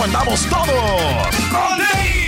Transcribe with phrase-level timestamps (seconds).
[0.00, 2.19] ¿Cómo andamos todos?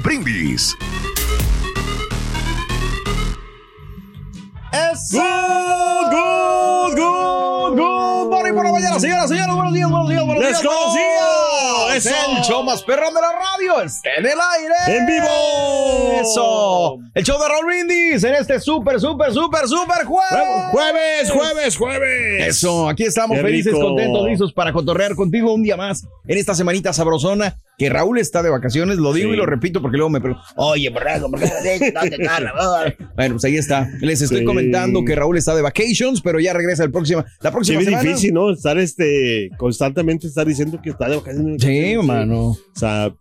[0.00, 0.76] Brindis.
[4.72, 5.22] ¡Eso!
[6.10, 8.30] ¡Good, good, good!
[8.30, 9.54] Morning por la mañana, señoras, señores.
[9.54, 10.62] Buenos días, buenos días, buenos días.
[10.62, 11.43] Buenos días.
[11.94, 12.10] Eso.
[12.36, 14.98] El show más perrón de la radio está en el aire.
[14.98, 16.20] ¡En vivo!
[16.20, 16.98] Eso.
[17.14, 20.70] El show de Raúl Brindis en este súper, súper, súper, súper jueves.
[20.72, 22.46] Jueves, jueves, jueves.
[22.48, 23.86] Eso, aquí estamos Qué felices, rico.
[23.86, 28.40] contentos, listos para cotorrear contigo un día más en esta semanita sabrosona que Raúl está
[28.42, 29.34] de vacaciones, lo digo Sí.
[29.34, 31.50] y lo repito porque luego me preguntan, oye, borrego, ¿por qué
[31.92, 33.88] dónde está la boda?" Bueno, pues ahí está.
[34.00, 34.44] Les estoy Sí.
[34.44, 37.84] comentando que Raúl está de vacations, pero ya regresa el próximo, la Sí, próxima es
[37.86, 38.02] semana.
[38.08, 38.50] difícil, ¿no?
[38.52, 41.63] Estar este, constantemente estar diciendo que está de vacaciones.
[41.64, 42.40] Sí, mano.
[42.48, 43.14] O sea,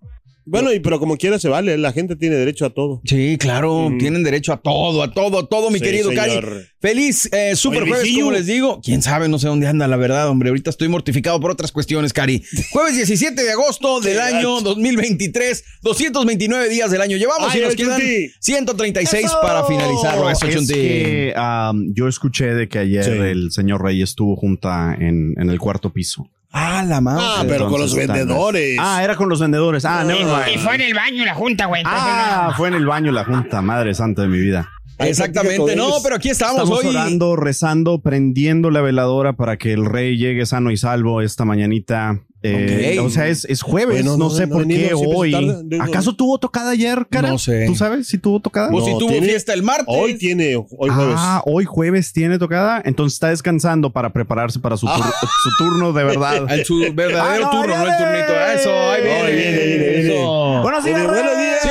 [0.46, 3.02] bueno, y pero como quiera se vale, la gente tiene derecho a todo.
[3.06, 3.98] Sí, claro, Mm.
[3.98, 6.12] tienen derecho a todo, a todo, a todo, mi Sí, querido.
[6.14, 6.34] Cari.
[6.82, 8.82] Feliz eh, super Oye, jueves, como les digo.
[8.84, 10.50] Quién sabe, no sé dónde anda, la verdad, hombre.
[10.50, 12.44] Ahorita estoy mortificado por otras cuestiones, Cari.
[12.72, 14.66] Jueves 17 de agosto del año gacho.
[14.66, 18.32] 2023, 229 días del año llevamos Ay, y nos quedan Chunti.
[18.42, 20.30] 136 para finalizarlo.
[20.30, 23.12] Eso, Es que, um, yo escuché de que ayer Sí.
[23.12, 26.28] el señor Rey estuvo junta en, en el cuarto piso.
[26.56, 27.24] Ah, la madre.
[27.26, 28.78] Ah, pero con los vendedores.
[28.80, 29.84] Ah, era con los vendedores.
[29.86, 31.82] Ah, never Y fue en el baño la junta, güey.
[31.84, 32.58] Ah, no.
[32.58, 34.70] fue en el baño la junta, madre santa de mi vida.
[35.00, 35.76] Exactamente.
[35.76, 36.96] No, pero aquí estamos, Estamos hoy.
[36.96, 42.20] orando, rezando, prendiendo la veladora para que el rey llegue sano y salvo esta mañanita.
[42.44, 43.00] Eh.
[43.00, 45.34] O sea, es, es jueves, Bueno, no, no, sé no, por qué hoy.
[45.80, 47.30] ¿Acaso tuvo tocada ayer, cara?
[47.30, 47.66] No sé.
[47.66, 48.70] ¿Tú sabes si tuvo tocada?
[48.70, 49.86] Pues si tuvo tiene- fiesta el martes.
[49.88, 51.16] Hoy tiene, hoy jueves.
[51.18, 55.94] Ah, hoy jueves tiene tocada, entonces está descansando para prepararse para su, tur- su turno
[55.94, 56.46] de verdad.
[56.50, 58.34] El su verdadero Ah, no, turno, no el turnito.
[58.54, 59.22] Eso, ahí viene.
[59.22, 60.00] Ahí viene, viene, viene.
[60.14, 60.62] Eso.
[60.64, 61.63] Buenos días, buenos días.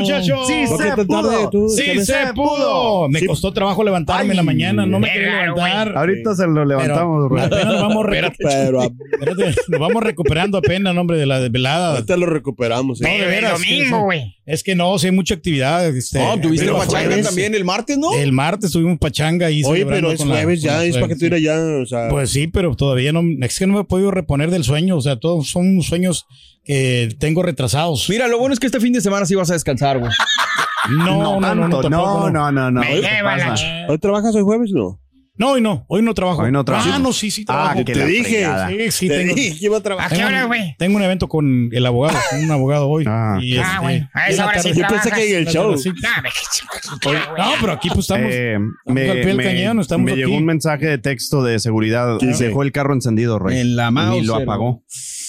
[0.00, 0.46] Muchachos?
[0.46, 1.50] Sí ¿Por qué se pudo.
[1.50, 1.68] tú?
[1.68, 3.08] Sí, ¿Qué se pudo.
[3.08, 3.26] Me Sí.
[3.26, 4.86] costó trabajo levantarme en la mañana.
[4.86, 5.96] No me quería levantar.
[5.96, 10.96] Ahorita se lo levantamos, Pero apenas nos vamos, Pero a- Espérate, nos vamos recuperando apenas,
[10.96, 11.92] hombre, de la desvelada.
[11.94, 13.00] ahorita lo recuperamos.
[13.00, 13.04] ¿eh?
[13.04, 14.36] No, de veras, domingo, güey.
[14.46, 15.86] Es que no, sí hay mucha actividad.
[15.94, 18.12] Este, No, tuviste pero pachanga jueves, también el martes, ¿no?
[18.14, 19.62] El martes tuvimos pachanga ahí.
[19.64, 22.08] Oye, pero es la- jueves ya, es para que tú ir allá, o sea.
[22.08, 24.96] Pues sí, pero todavía no, es que no me he podido reponer del sueño.
[24.96, 26.26] O sea, todos son sueños
[26.70, 28.08] que tengo retrasados.
[28.08, 30.12] Mira, lo bueno es que este fin de semana sí vas a descansar, güey.
[30.90, 32.80] No, no, no, no, tanto, no, no, no, no.
[32.80, 34.70] Me ¿Qué ch- ¿Hoy trabajas hoy jueves?
[34.72, 34.98] No.
[35.36, 36.42] No, hoy no, hoy no trabajo.
[36.42, 36.92] Hoy no trabajas.
[36.94, 37.84] Ah, no, sí, sí Ah, trabajo.
[37.84, 38.22] que Te la dije.
[38.24, 38.68] fregada.
[38.68, 40.10] Sí, sí, Te tengo, dije iba a ¿A trabajar.
[40.10, 40.74] qué tengo, hora, güey?
[40.78, 43.04] tengo un evento con el abogado, con un abogado hoy.
[43.08, 43.38] Ah.
[43.40, 44.08] y Ah, este, güey.
[44.12, 45.70] A esa hora sí Yo pensé que el show.
[45.70, 45.88] tarde, sí.
[45.90, 48.28] No, me qué No, pero aquí pues estamos.
[48.30, 50.20] Eh, Estamos al pie del cañón, estamos me aquí.
[50.20, 52.18] llegó un mensaje de texto de seguridad.
[52.18, 52.26] ¿Qué?
[52.26, 53.60] Dejó el carro encendido, Rey.
[53.60, 54.82] En la Y Mauser, lo apagó.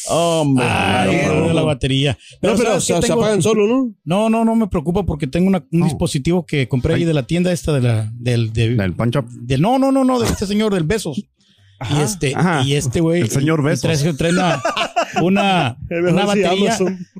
[0.10, 0.66] Hombre.
[0.68, 1.66] Ay, no, no, la no.
[1.68, 2.18] batería.
[2.42, 3.94] No, pero ¿sabes se, apagan solo, ¿no?
[4.04, 5.86] No, no, no me preocupa porque tengo una- un No.
[5.86, 9.26] dispositivo que compré ahí de la tienda esta de la del de- Del punch up.
[9.30, 11.22] del- no, no, no, no, de este señor del Besos.
[11.90, 12.62] Y este, ajá.
[12.64, 13.22] y este güey.
[13.22, 13.82] El señor Besos.
[14.02, 14.62] Trae, trae una,
[15.22, 15.78] una,
[16.26, 16.78] batería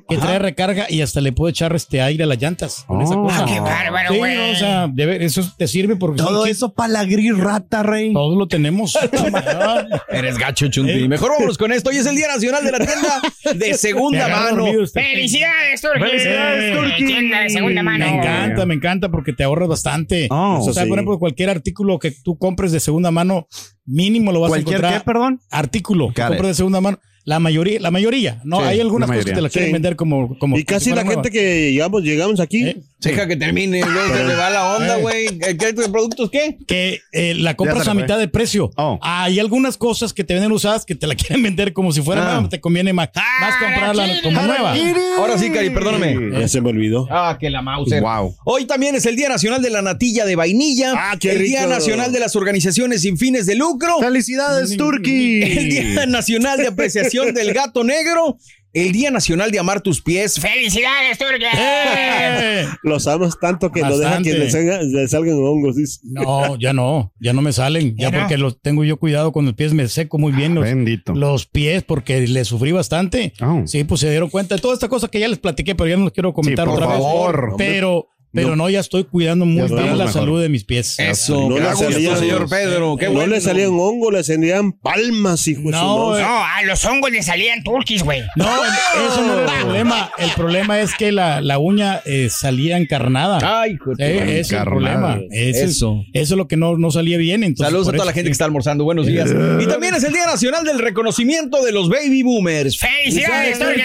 [0.08, 2.84] que trae recarga y hasta le puedo echar este aire a las llantas.
[2.86, 3.24] Con esa Oh.
[3.24, 3.42] cosa.
[3.42, 4.36] Ah, qué bárbaro, Sí, güey.
[4.36, 8.12] no, o sea, debe- eso te sirve porque Todo eso para la gris rata, rey.
[8.12, 8.96] Todos lo tenemos.
[10.10, 11.08] Eres gacho, Chunti.
[11.08, 11.90] Mejor vámonos con esto.
[11.90, 13.20] Hoy es el Día Nacional de la Tienda
[13.54, 14.64] de Segunda Mano.
[14.92, 15.98] ¡Felicidades, Turki!
[16.00, 17.04] Felicidades, Turki!
[17.06, 18.04] Tienda de segunda mano.
[18.06, 20.28] Me encanta, me encanta porque te ahorras bastante.
[20.30, 20.58] Oh.
[20.60, 20.88] o sea, sí.
[20.88, 23.46] por ejemplo, cualquier artículo que tú compres de segunda mano,
[23.84, 25.40] mínimo lo vas a ¿Cualquier qué, perdón?
[25.50, 26.40] Artículo que it.
[26.42, 26.98] de segunda mano.
[27.24, 28.40] La mayoría, la mayoría.
[28.44, 29.72] No, Sí, hay algunas cosas que te la quieren Sí.
[29.72, 32.66] vender como, como Y casi la gente que llegamos, llegamos aquí.
[32.66, 32.76] ¿Eh?
[32.98, 35.00] Deja que termine, luego se le va la onda, Eh.
[35.02, 35.38] güey.
[35.38, 36.56] ¿Qué qué productos qué?
[36.68, 38.70] que eh, la compras a mitad de precio.
[38.76, 38.98] Oh.
[39.02, 42.22] Hay algunas cosas que te venden usadas que te la quieren vender como si fuera
[42.22, 42.34] Ah.
[42.34, 42.48] nueva.
[42.48, 43.08] Te conviene más,
[43.40, 44.74] más comprarla como nueva.
[45.18, 46.40] Ahora sí, Cari, perdóname.
[46.40, 47.06] Ya se me olvidó.
[47.10, 48.02] Ah, que la Mauser.
[48.02, 48.36] Wow.
[48.44, 50.92] Hoy también es el Día Nacional de la Natilla de Vainilla.
[50.96, 51.66] Ah, qué el Día.
[51.66, 53.98] Nacional de las Organizaciones sin fines de lucro.
[54.00, 55.42] ¡Felicidades, Turkey!
[55.42, 58.36] El Día Nacional de Apreciación del Gato Negro.
[58.74, 60.40] El Día Nacional de Amar tus pies.
[60.40, 61.44] ¡Felicidades, Turki!
[61.54, 62.66] ¡Eh!
[62.82, 64.38] Los amas tanto que lo dejan que Bastante.
[64.38, 65.76] le, salga- le salgan hongos.
[65.76, 66.00] dice.
[66.04, 67.94] No, ya no, ya no me salen.
[67.98, 68.18] Ya ¿Ya no?
[68.20, 71.12] porque los tengo yo cuidado con los pies, me seco muy bien los, Bendito.
[71.14, 73.34] los pies porque le sufrí bastante.
[73.42, 73.62] Oh.
[73.66, 75.98] Sí, pues se dieron cuenta de toda esta cosa que ya les platiqué, pero ya
[75.98, 77.48] no los quiero comentar por otra favor.
[77.50, 77.54] vez.
[77.58, 78.68] Pero, pero no.
[78.70, 80.12] ya estoy cuidando muy bien la mejor.
[80.12, 80.98] salud de mis pies.
[80.98, 82.96] Eso, No le salían- señor Pedro.
[82.96, 83.34] Qué no bueno.
[83.34, 87.10] le salían hongos, le salían palmas, hijo de su No, eh, No, a los hongos
[87.10, 88.22] le salían turquis, güey.
[88.36, 90.10] No, eso no era el problema.
[90.18, 93.38] El problema es que la, la uña eh, salía encarnada.
[93.60, 95.20] Ay, hijo de Eh, ese es el problema.
[95.30, 96.04] Ese Eso.
[96.12, 97.44] eso es lo que no, no salía bien.
[97.44, 98.84] Entonces, Saludos a toda la gente que está almorzando.
[98.84, 99.30] Buenos días.
[99.60, 102.78] Y también es el Día Nacional del Reconocimiento de los Baby Boomers.
[102.78, 103.80] ¡Felicidades, Turki!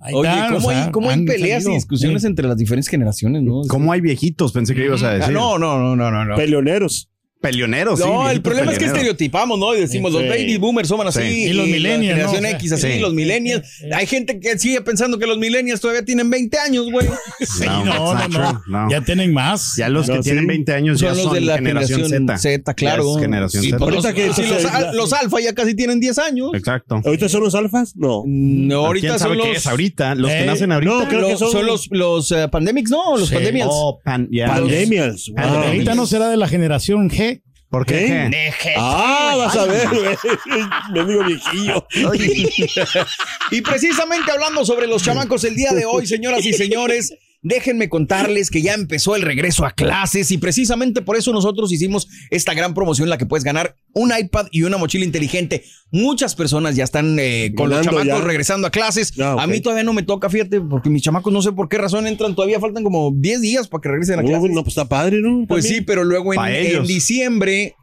[0.00, 2.28] Ahí Oye, ¿cómo, o sea, hay, cómo hay peleas y discusiones Sí.
[2.28, 3.62] entre las diferentes generaciones, no?
[3.68, 4.52] ¿Cómo hay viejitos?
[4.52, 5.34] Pensé que ibas a Ah, decir.
[5.34, 6.24] no, no, no, no, no.
[6.24, 6.36] no.
[6.36, 7.10] Peleoneros.
[7.40, 8.04] Peleoneros, sí.
[8.04, 9.74] No, el problema es que estereotipamos, ¿no?
[9.76, 10.18] Y decimos, Sí.
[10.18, 11.20] los baby boomers son así.
[11.20, 11.44] Sí.
[11.44, 12.48] Y los millennials, La generación ¿no?
[12.48, 12.98] O sea, X así, sí.
[12.98, 13.68] los millennials.
[13.94, 17.06] Hay gente que sigue pensando que los millennials todavía tienen 20 años, güey.
[17.40, 18.90] Sí, No, no, no, no.
[18.90, 19.76] Ya tienen más.
[19.76, 20.48] Ya los que tienen sí.
[20.48, 23.04] 20 años ya Son los de la generación, generación Z, claro.
[23.04, 23.84] Ya es generación Sí, Z.
[23.84, 26.50] Ahorita los, que los, al- los alfa ya casi tienen 10 años.
[26.54, 27.00] Exacto.
[27.04, 27.94] ¿Ahorita son los alfas?
[27.96, 28.24] No.
[28.26, 30.14] No, ahorita ¿Quién sabe son qué los, es ahorita?
[30.16, 30.92] Los que Eh, nacen ahorita.
[30.92, 33.16] no, creo que los- son- son los, los eh, pandemics, ¿no?
[33.16, 33.34] Los Sí.
[33.34, 33.70] pandemials.
[33.72, 34.00] Oh.
[34.04, 35.30] Pandemials.
[35.36, 35.44] Wow.
[35.46, 37.27] Ahorita no será de la generación G.
[37.70, 38.50] ¿Por qué?
[38.78, 40.16] Ah, vas a ver, güey.
[40.92, 41.86] Me digo viejillo.
[43.50, 47.14] Y precisamente hablando sobre los chamacos el día de hoy, señoras y señores,
[47.48, 52.08] déjenme contarles que ya empezó el regreso a clases y precisamente por eso nosotros hicimos
[52.30, 55.64] esta gran promoción en la que puedes ganar un iPad y una mochila inteligente.
[55.90, 58.20] Muchas personas ya están eh, con los chamacos ya.
[58.20, 59.12] regresando a clases.
[59.18, 59.36] Ah.
[59.40, 62.06] A mí todavía no me toca, fíjate, porque mis chamacos no sé por qué razón
[62.06, 64.50] entran, todavía faltan como 10 días para que regresen a clases.
[64.50, 65.46] no, pues está padre, ¿no?
[65.48, 67.74] pues sí, pero luego en, diciembre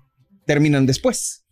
[0.46, 1.44] terminan después.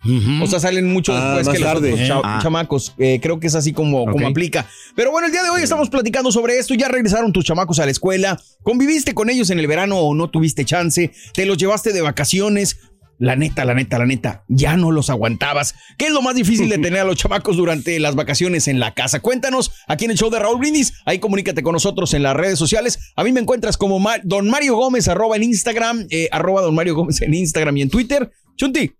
[0.41, 1.93] O sea, salen mucho Ah, después más que los tarde.
[1.93, 2.39] otros cha- Ah.
[2.41, 2.93] chamacos.
[2.97, 4.67] Eh, creo que es así como, como aplica.
[4.95, 6.73] Pero bueno, el día de hoy estamos platicando sobre esto.
[6.73, 8.39] Ya regresaron tus chamacos a la escuela.
[8.63, 11.11] ¿Conviviste con ellos en el verano o no tuviste chance?
[11.33, 12.77] ¿Te los llevaste de vacaciones?
[13.19, 15.75] La neta, la neta, la neta, ya no los aguantabas.
[15.97, 18.93] ¿Qué es lo más difícil de tener a los chamacos durante las vacaciones en la
[18.93, 19.21] casa?
[19.21, 20.93] Cuéntanos aquí en el show de Raúl Brindis.
[21.05, 22.99] Ahí comunícate con nosotros en las redes sociales.
[23.15, 26.75] A mí me encuentras como Ma- Don Mario Gómez, arroba en Instagram, eh, arroba Don
[26.75, 28.31] Mario Gómez en Instagram y en Twitter.
[28.55, 28.93] Chunti.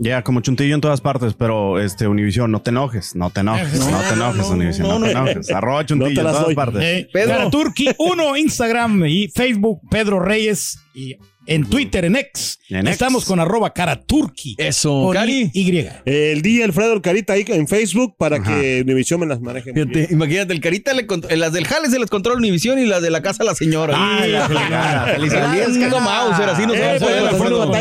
[0.00, 3.80] Ya, como chuntillo en todas partes, pero este Univision, no te enojes, no te enojes,
[3.90, 5.50] no, te enojes, Univision, no, te enojes.
[5.50, 6.54] Arroba chuntillo No te en todas doy.
[6.54, 6.82] partes.
[6.82, 7.34] Eh, Pedro.
[7.34, 11.16] Pedro Turki 1, Instagram y Facebook, Pedro Reyes y
[11.48, 12.60] en Twitter, en X.
[12.68, 12.90] En X.
[12.92, 14.54] Estamos con arroba cara Turki.
[14.58, 15.50] Eso, Con Cari.
[15.54, 15.84] Y.
[16.04, 19.72] El día Alfredo el Carita ahí en Facebook para que Univision me las maneje.
[19.72, 20.12] muy Fíjate, bien.
[20.12, 23.22] imagínate, el carita, le las del jale se las controla Univisión y las de la
[23.22, 23.94] casa la señora.
[23.96, 26.00] Ay, la Felicidades, cara.
[26.00, 27.32] Mauser, así no se va a Eh, poder las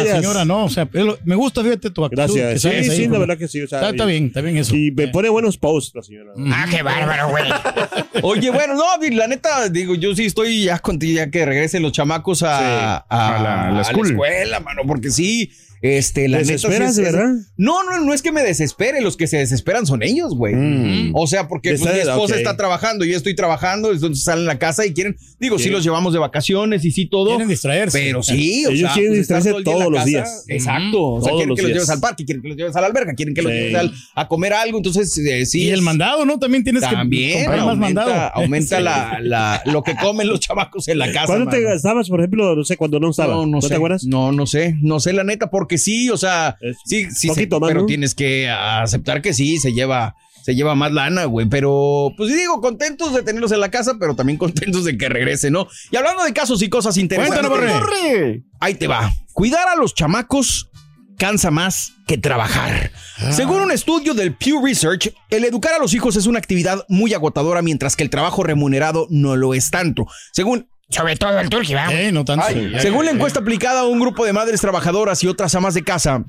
[0.06, 0.88] la señora, no, o sea,
[1.26, 2.24] me gusta, fíjate tu actitud.
[2.38, 2.62] Gracias.
[2.62, 3.62] Sí, ahí sí, la verdad que sí.
[3.62, 4.76] o sea, Está, está bien, está bien eso.
[4.76, 6.32] Y me pone buenos posts la señora.
[6.52, 7.44] Ah, qué bárbaro, güey.
[8.24, 11.92] Oye, bueno, no, la neta, digo, yo sí estoy ya contigo, ya que regresen los
[11.92, 12.66] chamacos a, Sí,
[13.10, 14.08] a, a la- a la school.
[14.08, 17.34] escuela, mano, porque sí, este, la ¿Te sí desesperas, es- de verdad?
[17.58, 20.56] No, no, no es que me desespere, los que se desesperan son ellos, güey.
[20.56, 21.12] Mm.
[21.14, 24.60] O sea, porque pues, mi esposa está trabajando, yo estoy trabajando, entonces salen a la
[24.60, 25.70] casa y quieren, digo, sí, Sí.
[25.70, 27.28] los llevamos de vacaciones y sí todo.
[27.30, 28.00] Quieren distraerse.
[28.00, 30.06] Pero sí, o Ellos sea, quieren pues, distraerse todo todos los casa.
[30.08, 30.46] días.
[30.48, 31.04] Exacto.
[31.04, 31.76] O sea, Todos quieren los que los días.
[31.78, 33.94] lleves al parque, quieren que los lleves a la alberca, quieren que los lleves al-
[34.16, 34.78] a comer algo.
[34.78, 35.64] Entonces, eh, sí.
[35.64, 36.40] y el mandado, ¿no?
[36.40, 38.32] También tienes que También comprar más aumenta, mandado.
[38.36, 38.84] aumenta Sí.
[38.84, 41.28] la, la- lo que comen los chamacos en la casa.
[41.28, 43.34] ¿Cuándo te gastabas, por ejemplo, no sé, cuando no estaba?
[43.34, 43.70] No, no, sé.
[43.70, 44.04] te acuerdas?
[44.06, 44.76] No, no sé.
[44.82, 47.82] No sé la neta, porque sí, o sea, Es sí, sí, poquito se- más, pero
[47.82, 47.86] ¿no?
[47.88, 51.48] tienes que aceptar que sí, se lleva, se lleva más lana, güey.
[51.48, 55.54] Pero, pues digo, contentos de tenerlos en la casa, pero también contentos de que regresen,
[55.54, 55.68] ¿no?
[55.92, 57.48] Y hablando de casos y cosas interesantes.
[57.50, 58.44] Cuéntanos, Borre.
[58.60, 59.12] Ahí te va.
[59.34, 60.70] Cuidar a los chamacos
[61.18, 62.92] cansa más que trabajar.
[63.32, 67.14] Según un estudio del Pew Research, el educar a los hijos es una actividad muy
[67.16, 70.06] agotadora, mientras que el trabajo remunerado no lo es tanto.
[70.32, 71.92] Según Sobre todo el turqui, ¿va?
[71.92, 72.46] Eh, no tanto.
[72.80, 76.24] según la encuesta aplicada a un grupo de madres trabajadoras y otras amas de casa,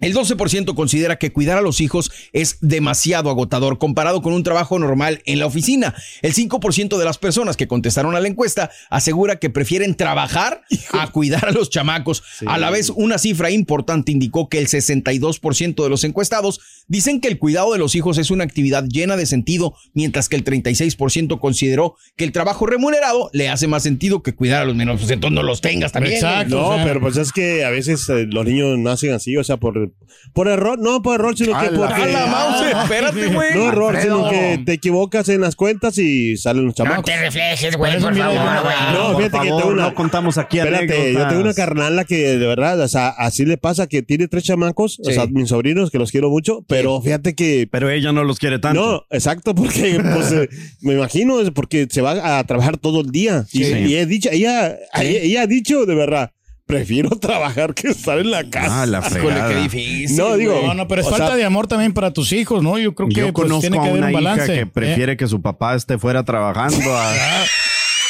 [0.00, 4.78] el 12% considera que cuidar a los hijos es demasiado agotador comparado con un trabajo
[4.78, 5.94] normal en la oficina.
[6.22, 11.10] El 5% de las personas que contestaron a la encuesta asegura que prefieren trabajar a
[11.10, 12.22] cuidar a los chamacos.
[12.46, 17.28] A la vez, una cifra importante indicó que el 62% de los encuestados dicen que
[17.28, 21.38] el cuidado de los hijos es una actividad llena de sentido, mientras que el 36%
[21.40, 25.00] consideró que el trabajo remunerado le hace más sentido que cuidar a los menores.
[25.02, 26.14] Pues entonces no los tengas también.
[26.16, 26.56] Exacto.
[26.56, 29.44] No, o sea- pero pues es que a veces eh, los niños nacen así, o
[29.44, 29.83] sea, por,
[30.32, 32.02] por error, no por error, sino que A la- porque...
[32.02, 33.54] a la mouse, espérate, güey.
[33.54, 34.28] No error, Alfredo.
[34.28, 37.04] sino que te equivocas en las cuentas y salen los No chamacos.
[37.04, 38.76] te reflejes, güey, Por favor, güey.
[38.94, 39.82] No, fíjate que tengo una...
[39.88, 43.56] no contamos aquí Espérate, yo tengo una carnala que de verdad, o sea, así le
[43.58, 47.34] pasa que tiene tres chamacos, o sea, mis sobrinos que los quiero mucho, pero fíjate
[47.34, 48.80] que Pero ella no los quiere tanto.
[48.80, 50.48] no, exacto, porque pues, eh,
[50.80, 53.44] me imagino es porque se va a trabajar todo el día.
[53.52, 53.72] Y, Sí.
[53.86, 56.32] y he dicho, ella, ella, ella ha dicho de verdad,
[56.66, 58.82] prefiero trabajar que estar en la casa.
[58.82, 59.48] Ah, la Híjole, fregada.
[59.48, 60.16] qué difícil.
[60.16, 60.60] No, digo.
[60.66, 62.78] No, no, pero es falta sea- de amor también para tus hijos, ¿no?
[62.78, 64.54] Yo creo que Yo pues, tiene que a haber una un hija balance.
[64.54, 67.14] que prefiere que su papá esté fuera trabajando a...
[67.16, 67.46] Eh,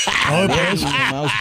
[0.30, 0.86] no, por, eso,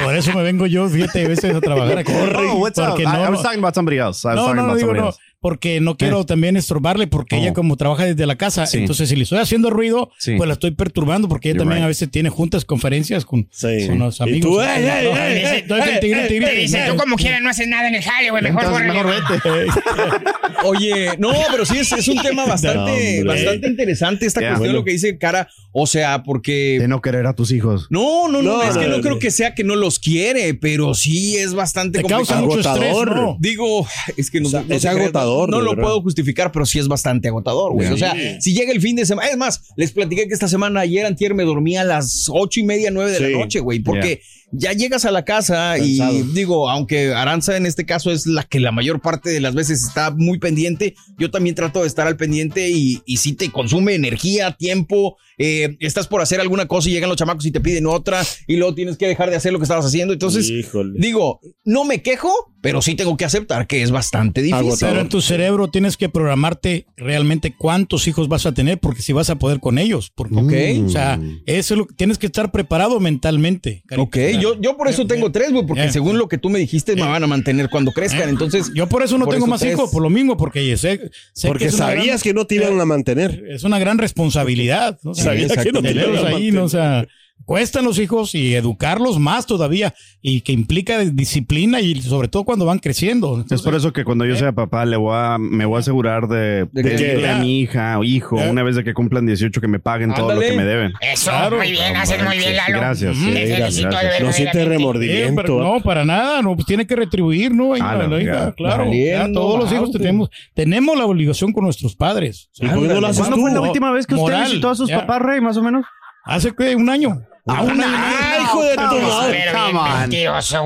[0.04, 2.04] por eso me vengo yo, fíjate, a veces a trabajar.
[2.08, 2.98] Oh, what's up?
[3.00, 4.26] I, no, I was talking about somebody else.
[4.26, 5.20] I was no, talking no, no, about digo somebody no, else.
[5.44, 7.54] Porque no quiero también estorbarle, porque ella Oh.
[7.54, 8.78] como trabaja desde la casa, Sí.
[8.78, 10.36] entonces si le estoy haciendo ruido, Sí.
[10.38, 11.84] pues la estoy perturbando, porque ella You're también right.
[11.84, 13.88] a veces tiene juntas, conferencias con, Sí.
[13.90, 14.42] con los Y amigos.
[14.54, 16.92] tú, ey, ey, No, ey, dice, Te dice, grite.
[16.92, 18.42] tú como quieras no haces nada en el jale, güey.
[18.42, 19.44] Mejor mejor vete.
[20.66, 22.80] Oye, no, pero sí es, es un tema bastante,
[23.20, 23.24] hombre.
[23.26, 24.80] bastante interesante esta Ya, cuestión, bueno.
[24.80, 25.50] lo que dice Cara.
[25.74, 26.78] O sea, porque.
[26.80, 27.88] De no querer a tus hijos.
[27.90, 29.20] No, no, no, No, es que no, no, creo no.
[29.20, 32.46] que sea que no los quiere, pero sí es bastante Te causa complicado.
[32.58, 33.16] mucho estrés, Agotador.
[33.16, 33.38] ¿no?
[33.40, 34.96] Digo, es que no, no te es creas,
[35.34, 35.84] agotador, No, lo verdad.
[35.84, 37.88] puedo justificar, pero sí es bastante agotador, güey.
[37.92, 39.30] O sea, si llega el fin de semana.
[39.30, 42.64] Es más, les platiqué que esta semana, ayer, antier, me dormía a las ocho y
[42.64, 43.24] media, nueve de Sí.
[43.24, 43.80] la noche, güey.
[43.80, 44.22] Porque
[44.54, 46.00] ya llegas a la casa y
[46.34, 49.84] digo, aunque Aranza en este caso es la que la mayor parte de las veces
[49.84, 53.96] está muy pendiente, yo también trato de estar al pendiente y, y si te consume
[53.96, 57.88] energía, tiempo, eh, estás por hacer alguna cosa y llegan los chamacos y te piden
[57.88, 60.14] otra y luego tienes que dejar de hacer lo que estabas haciendo.
[60.14, 61.00] Entonces, Híjole.
[61.00, 62.32] digo, no me quejo,
[62.62, 64.68] pero sí tengo que aceptar que es bastante difícil.
[64.68, 64.94] Agotador.
[64.94, 69.12] Pero en tu cerebro tienes que programarte realmente cuántos hijos vas a tener, porque si
[69.14, 70.12] vas a poder con ellos.
[70.16, 70.88] Porque, Ok.
[70.88, 73.84] O sea, eso es lo que tienes que estar preparado mentalmente.
[73.88, 74.04] carita.
[74.04, 75.92] Ok, yo, yo por eso tengo tres, güey, porque Eh.
[75.92, 78.30] según lo que tú me dijiste, me van a mantener cuando crezcan.
[78.30, 81.10] Entonces, Yo por eso no Por tengo eso más hijos, por lo mismo, porque sé,
[81.34, 83.44] sé Porque que es una sabías gran- que no te iban a mantener.
[83.50, 85.00] es una gran responsabilidad.
[85.04, 85.14] ¿no?
[85.16, 86.54] Sabía que no te Tenerlos iban a ahí, mantener.
[86.54, 86.64] ¿no?
[86.66, 87.08] O sea,
[87.46, 92.64] cuestan los hijos y educarlos más todavía y que implica disciplina y sobre todo cuando
[92.66, 93.44] van creciendo.
[93.50, 96.30] Es por eso que cuando yo sea papá le voy a, me voy a asegurar
[96.30, 96.90] de, ¿De de qué?
[96.92, 98.50] decirle a mi hija o hijo Eh.
[98.50, 100.94] una vez de que cumplan 18 que me paguen todo lo que me deben.
[101.02, 101.58] Eso, Claro.
[101.58, 102.78] muy bien, haces muy bien, Lalo.
[102.80, 104.22] Gracias, sí, gracias.
[104.22, 105.42] No siente Eh, remordimiento.
[105.42, 107.74] pero no, para nada, no, pues tiene que retribuir, ¿no?
[107.74, 108.54] Ah, hija, fregada.
[108.54, 108.86] claro.
[108.86, 112.50] Valiendo, todos los hijos tenemos, tenemos la obligación con nuestros padres.
[112.58, 115.22] ¿Y por qué no ¿Cuándo fue la última vez que usted visitó a sus papás,
[115.22, 115.84] Rey, más o menos?
[116.24, 117.28] Hace que un año.
[117.46, 117.84] Ah, un año.
[117.86, 119.40] ¡Ay, hijo de tu madre!
[119.44, 120.00] Pero come bien on.
[120.00, 120.66] mentiroso,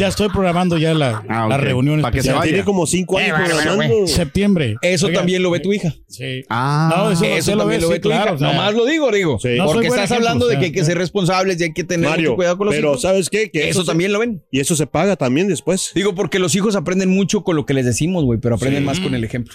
[0.00, 2.42] Ya, estoy programando ya la, Ah, la reunión Pa' que se vaya.
[2.42, 4.06] Tiene como cinco Eh, años programando.
[4.08, 4.74] septiembre.
[4.82, 5.94] eso Oiga, también lo ve tu hija.
[6.08, 6.42] Sí.
[6.50, 8.24] Ah, No, eso, Eso también lo ve sí, tu claro.
[8.24, 8.34] hija.
[8.34, 9.38] o sea, Nomás lo digo, digo.
[9.40, 9.50] Sí.
[9.56, 11.84] No porque estás ejemplo, hablando o de que hay que ser responsables y hay que
[11.84, 13.02] tener Mario, mucho cuidado con los pero hijos.
[13.02, 13.50] ¿sabes qué?
[13.52, 14.42] Que Eso se- también lo ven.
[14.50, 15.92] Y eso se paga también después.
[15.94, 18.98] Digo, porque los hijos aprenden mucho con lo que les decimos, güey, pero aprenden más
[18.98, 19.54] con el ejemplo.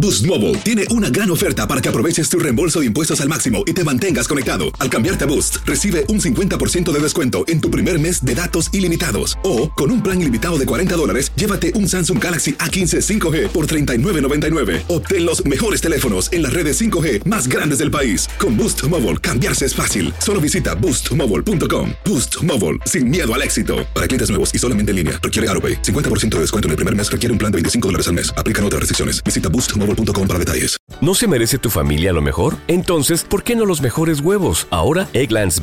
[0.00, 3.62] Boost Mobile tiene una gran oferta para que aproveches tu reembolso de impuestos al máximo
[3.66, 4.66] y te mantengas conectado.
[4.78, 8.68] Al cambiarte a Boost, recibe un 50% de descuento en tu primer mes de datos
[8.72, 9.38] ilimitados.
[9.44, 13.68] O, con un plan ilimitado de 40 dólares, llévate un Samsung Galaxy A15 5G por
[13.68, 14.82] $39.99.
[14.88, 18.28] Obtén los mejores teléfonos en las redes 5G más grandes del país.
[18.40, 20.12] Con Boost Mobile, cambiarse es fácil.
[20.18, 21.90] Solo visita boostmobile.com.
[22.04, 23.86] Boost Mobile, sin miedo al éxito.
[23.94, 25.82] Para clientes nuevos y solamente en línea, requiere AroPay.
[25.82, 28.32] 50% de descuento en el primer mes requiere un plan de 25 dólares al mes.
[28.36, 29.22] Aplican otras restricciones.
[29.22, 30.76] Visita boostmobile.com para detalles.
[31.00, 32.56] ¿No se merece tu familia lo mejor?
[32.66, 34.66] Entonces, ¿por qué no los mejores huevos?
[34.70, 35.62] Ahora, Egglands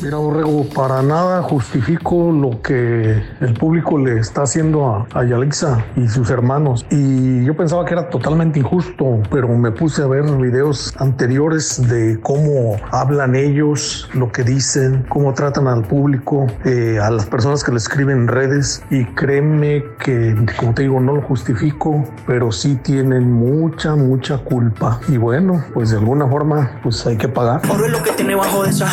[0.00, 5.84] Mira, Borrego, para nada justifico lo que el público le está haciendo a, a Yalixa
[5.96, 6.86] y sus hermanos.
[6.90, 12.18] Y yo pensaba que era totalmente injusto, pero me puse a ver videos anteriores de
[12.20, 17.70] cómo hablan ellos, lo que dicen, cómo tratan al público, eh, a las personas que
[17.70, 18.82] le escriben en redes.
[18.90, 25.00] Y créeme que, como te digo, no lo justifico, pero sí tienen mucha, mucha culpa.
[25.08, 27.60] Y bueno, pues de alguna forma, pues hay que pagar.
[27.66, 28.88] Lo que tiene bajo de esa.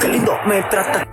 [0.00, 1.06] Qué lindo me trata.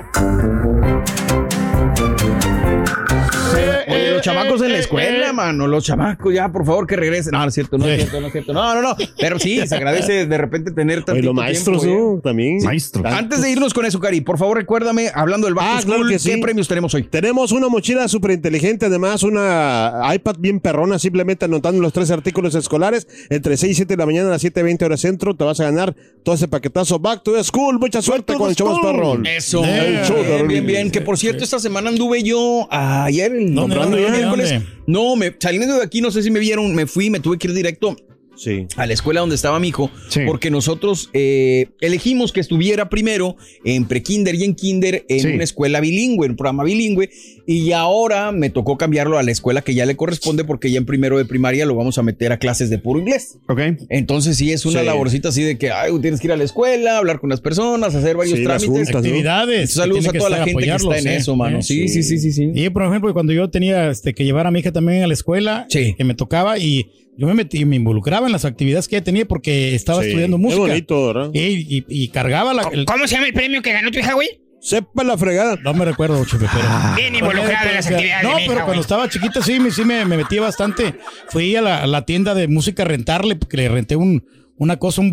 [4.59, 7.31] Chamacos en la escuela, mano, los chamacos, ya, por favor, que regresen.
[7.31, 8.53] No, no es cierto, no es cierto, no es cierto.
[8.53, 8.95] No, no, no.
[9.19, 12.21] Pero sí, se agradece de repente tener tanto Oye, los maestros, tiempo, ¿no?
[12.21, 12.57] También.
[12.63, 13.05] Maestros.
[13.05, 16.07] Antes de irnos con eso, Cari, por favor, recuérdame, hablando del back Ah, school, claro
[16.09, 16.37] que ¿qué sí.
[16.37, 17.03] premios tenemos hoy?
[17.03, 22.55] Tenemos una mochila súper inteligente, además una iPad bien perrona, simplemente anotando los tres artículos
[22.55, 25.59] escolares entre 6 y 7 de la mañana a las 7.20 horas centro, te vas
[25.59, 27.79] a ganar todo ese paquetazo Back to the School.
[27.79, 29.25] Mucha suerte con el show perrón.
[29.25, 30.91] Eso, El show de bien, bien, bien.
[30.91, 34.42] Que por cierto, esta semana anduve yo ayer, el ¿Dónde, comprando dónde, el miércoles.
[34.87, 37.47] No, me, saliendo de aquí, no sé si me vieron, me fui, me tuve que
[37.47, 37.95] ir directo
[38.43, 38.67] Sí.
[38.75, 40.21] a la escuela donde estaba mi hijo, Sí.
[40.27, 45.27] porque nosotros eh, elegimos que estuviera primero en prekinder y en kinder en Sí.
[45.27, 47.09] una escuela bilingüe, en un programa bilingüe,
[47.45, 50.85] y ahora me tocó cambiarlo a la escuela que ya le corresponde porque ya en
[50.85, 53.37] primero de primaria lo vamos a meter a clases de puro inglés.
[53.47, 53.59] Ok.
[53.89, 54.85] Entonces sí es una Sí.
[54.85, 57.95] laborcita así de que ay, tienes que ir a la escuela, hablar con las personas,
[57.95, 58.67] hacer varios trámites.
[58.69, 58.99] juntas, ¿no?
[58.99, 59.73] Actividades.
[59.73, 61.35] Saludos a toda la gente que está en apoyarlos, eso, ¿eh?
[61.37, 61.57] mano.
[61.59, 61.63] ¿Eh?
[61.63, 62.51] Sí, sí, sí, sí, sí.
[62.53, 65.13] Y por ejemplo, cuando yo tenía este, que llevar a mi hija también a la
[65.13, 65.93] escuela, Sí.
[65.97, 69.25] que me tocaba y yo me metí, me involucraba en las actividades que ella tenía
[69.25, 70.07] porque estaba Sí.
[70.09, 70.61] estudiando Es música.
[70.61, 71.29] bonito, ¿verdad?
[71.33, 71.39] Y,
[71.77, 72.63] y- y cargaba la.
[72.71, 74.29] el- ¿Cómo se llama el premio que ganó tu hija, güey?
[74.61, 75.57] Sepa la fregada.
[75.61, 76.65] no me recuerdo, Chepe, pero.
[76.95, 78.79] Bien involucrado en las actividades No, de mi pero hija, cuando güey.
[78.79, 80.95] estaba chiquita sí, me, sí me, me metí bastante.
[81.27, 84.23] Fui a la, a la tienda de música a rentarle porque le renté un,
[84.57, 85.09] una cosa, un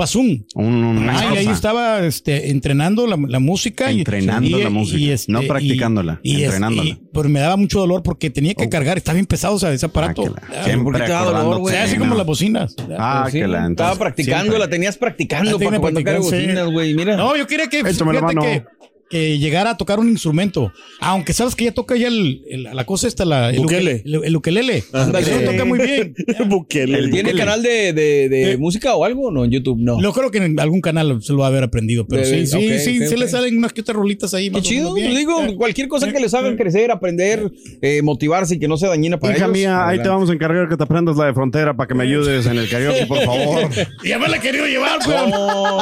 [0.54, 3.90] una Ah, y ahí estaba este, entrenando la, la música.
[3.90, 6.88] y- Entrenando y- la música, y, este, no y- practicándola, y, este, entrenándola.
[6.90, 9.72] y- pero me daba mucho dolor porque tenía que cargar, está bien pesado o sea,
[9.72, 10.22] ese aparato.
[10.36, 11.76] Ah, Ah, siempre ¿por qué te dolor, güey?
[11.76, 12.74] así como las bocinas.
[12.98, 14.58] Ah, Sí, que la estaba entonces, practicando, siempre.
[14.60, 16.94] la tenías practicando para cuando practicando, bocinas, güey.
[16.94, 17.16] Mira.
[17.16, 18.42] No, yo quería que, Échame la fíjate mano.
[18.42, 18.64] que,
[19.10, 20.72] que llegara a tocar un instrumento.
[21.00, 24.02] Aunque sabes que ella toca ya el, el- la cosa esta, la, el, Ukelele.
[24.06, 24.84] el, el ukelele.
[24.92, 25.26] Ándale.
[25.30, 26.14] Eso toca muy bien.
[26.46, 27.08] Bukele.
[27.10, 29.30] ¿Tiene canal de, de, de Eh, música o algo?
[29.30, 30.00] No, en YouTube no.
[30.00, 32.78] Lo creo que en algún canal se lo va a haber aprendido, pero Debe- sí,
[32.78, 34.50] sí, sí, sí le salen unas que otras rolitas ahí.
[34.50, 35.08] Qué chido, bien.
[35.08, 37.50] pues digo, Eh, cualquier cosa que les hagan crecer, aprender,
[37.82, 39.56] eh, motivarse y que no sea dañina para Hija ellos.
[39.56, 42.04] mía, ahí te vamos a encargar que te aprendas la de frontera para que me
[42.04, 43.68] ayudes en el karaoke, por favor.
[44.04, 45.78] Ya me la he querido llevar, pero No,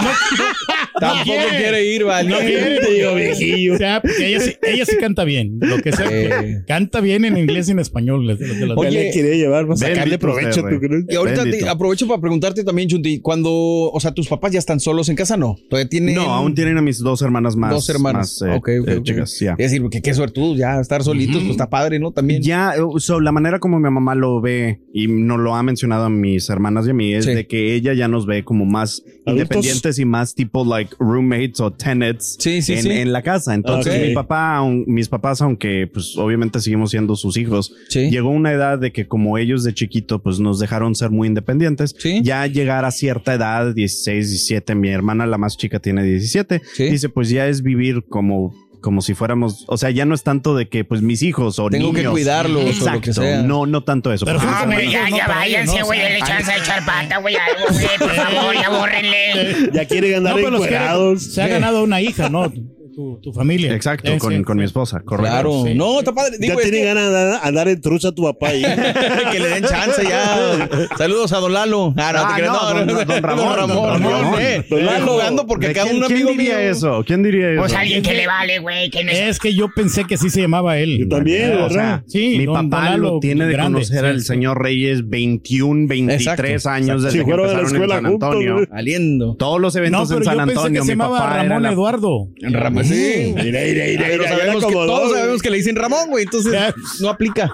[1.00, 1.56] tampoco quiere.
[1.58, 2.28] quiere ir, vale.
[2.30, 3.74] no quiere, digo, viejillo.
[3.74, 5.58] O sea, porque ella sí, ella sí canta bien.
[5.60, 6.62] Lo que sea, Eh.
[6.66, 8.26] canta bien en inglés y en español.
[8.26, 11.04] de- de las- Oye, le quería llevar para sacarle provecho, usted, ¿tú?
[11.08, 14.80] Y ahorita te- aprovecho para preguntarte también, Chunti, cuando, o sea, tus papás ya están
[14.80, 15.56] solos en casa, ¿no?
[15.68, 16.14] Todavía tienen...
[16.14, 17.70] No, aún tienen a mis dos hermanas más.
[17.70, 18.40] Dos hermanas.
[18.40, 19.52] más, eh, ok, ok, eh, chicas, ya.
[19.52, 22.12] Es decir, porque qué suertudo ya estar solitos, pues está padre, ¿no?
[22.12, 22.42] También.
[22.42, 26.04] Ya, eh, so, la manera como mi mamá lo ve y nos lo ha mencionado
[26.04, 27.34] a mis hermanas y a mí es Sí.
[27.34, 31.72] de que ella ya nos ve como más independientes y más tipo like roommates o
[31.72, 32.90] tenants Sí, sí, en, sí.
[32.90, 33.54] en la casa.
[33.54, 38.78] Entonces mi papá, mis papás, aunque pues obviamente seguimos siendo sus hijos, llegó una edad
[38.78, 41.94] de que como ellos de chiquito pues nos dejaron ser muy independientes.
[42.22, 46.84] Ya llegar a cierta edad, 16, 17, mi hermana la más chica tiene 17, Sí.
[46.84, 50.54] dice pues ya es vivir como como si fuéramos, o sea, ya no es tanto
[50.56, 52.12] de que pues mis hijos o Tengo que niños.
[52.12, 53.42] cuidarlos o lo Exacto, que sea.
[53.42, 54.24] no no tanto eso.
[54.24, 57.98] Pero Ah, pero ya, ya váyanse, güey, denle chance de echar pata, güey, algo, güey,
[57.98, 59.70] por favor, ya bórrenle.
[59.72, 61.22] Ya quiere ganar No, quiere- encuerados.
[61.22, 62.52] se ha ganado una hija, ¿no?
[62.98, 63.72] Tu, tu familia.
[63.76, 65.30] Exacto, con, sí, con mi esposa, correcto.
[65.30, 65.62] Claro.
[65.64, 65.72] Sí.
[65.76, 66.36] No, está padre.
[66.40, 68.60] Digo, Ya tiene que- ganas de andar- en trucha tu papá ahí.
[69.32, 70.68] que le den chance ya.
[70.98, 71.94] Saludos a Don Lalo.
[71.96, 74.40] Ah, no, Ah, te creas, no, don- don Ramón, Don Ramón, don no, Ramón.
[74.42, 74.66] eh.
[74.68, 75.20] Don Lalo Ramón.
[75.26, 76.70] ando porque ¿De cada quién, un quién amigo diría mío.
[76.70, 77.04] eso?
[77.06, 77.60] ¿Quién diría eso?
[77.60, 79.18] Pues alguien que le vale, güey, no es...
[79.20, 80.98] Es que yo pensé que así se llamaba él.
[80.98, 84.22] Yo también, O sea, Sí, mi don- papá lo tiene de grande, conocer sí, al
[84.22, 88.54] señor Reyes 21, 23 Exacto, años desde Si que a empezaron en escuela San Antonio.
[88.54, 88.66] güey.
[88.72, 89.36] Aliendo.
[89.36, 92.28] Todos los No, eventos en San Antonio, mi papá era Ramón Eduardo.
[92.42, 93.32] Ramón, sí.
[93.36, 95.76] Mira, mira, mira, Pero mira, sabemos ya que, como todos dos, sabemos que le dicen
[95.76, 96.52] Ramón, güey, entonces
[97.00, 97.52] no aplica.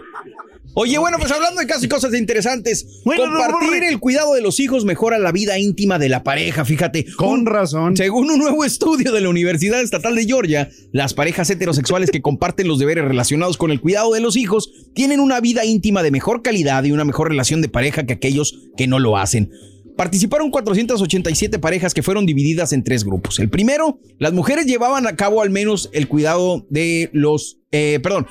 [0.77, 3.89] Oye, bueno, pues hablando de casos y cosas interesantes, Bueno, compartir no.
[3.89, 7.07] el cuidado de los hijos mejora la vida íntima de la pareja, fíjate.
[7.17, 7.97] Con Un- razón.
[7.97, 12.67] Según un nuevo estudio de la Universidad Estatal de Georgia, las parejas heterosexuales que comparten
[12.67, 16.43] los deberes relacionados con el cuidado de los hijos tienen una vida íntima de mejor
[16.43, 19.53] calidad y una mejor relación de pareja que aquellos que no lo hacen.
[19.97, 23.39] Participaron 487 parejas que fueron divididas en tres grupos.
[23.39, 28.27] El primero, las mujeres llevaban a cabo al menos el cuidado de los, eh, perdón,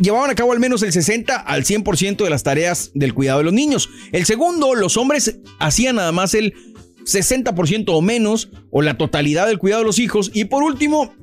[0.00, 3.44] llevaban a cabo al menos el 60 al 100% de las tareas del cuidado de
[3.44, 3.90] los niños.
[4.12, 6.54] El segundo, los hombres hacían nada más el
[7.04, 10.30] 60% o menos, o la totalidad del cuidado de los hijos.
[10.34, 11.14] Y por último,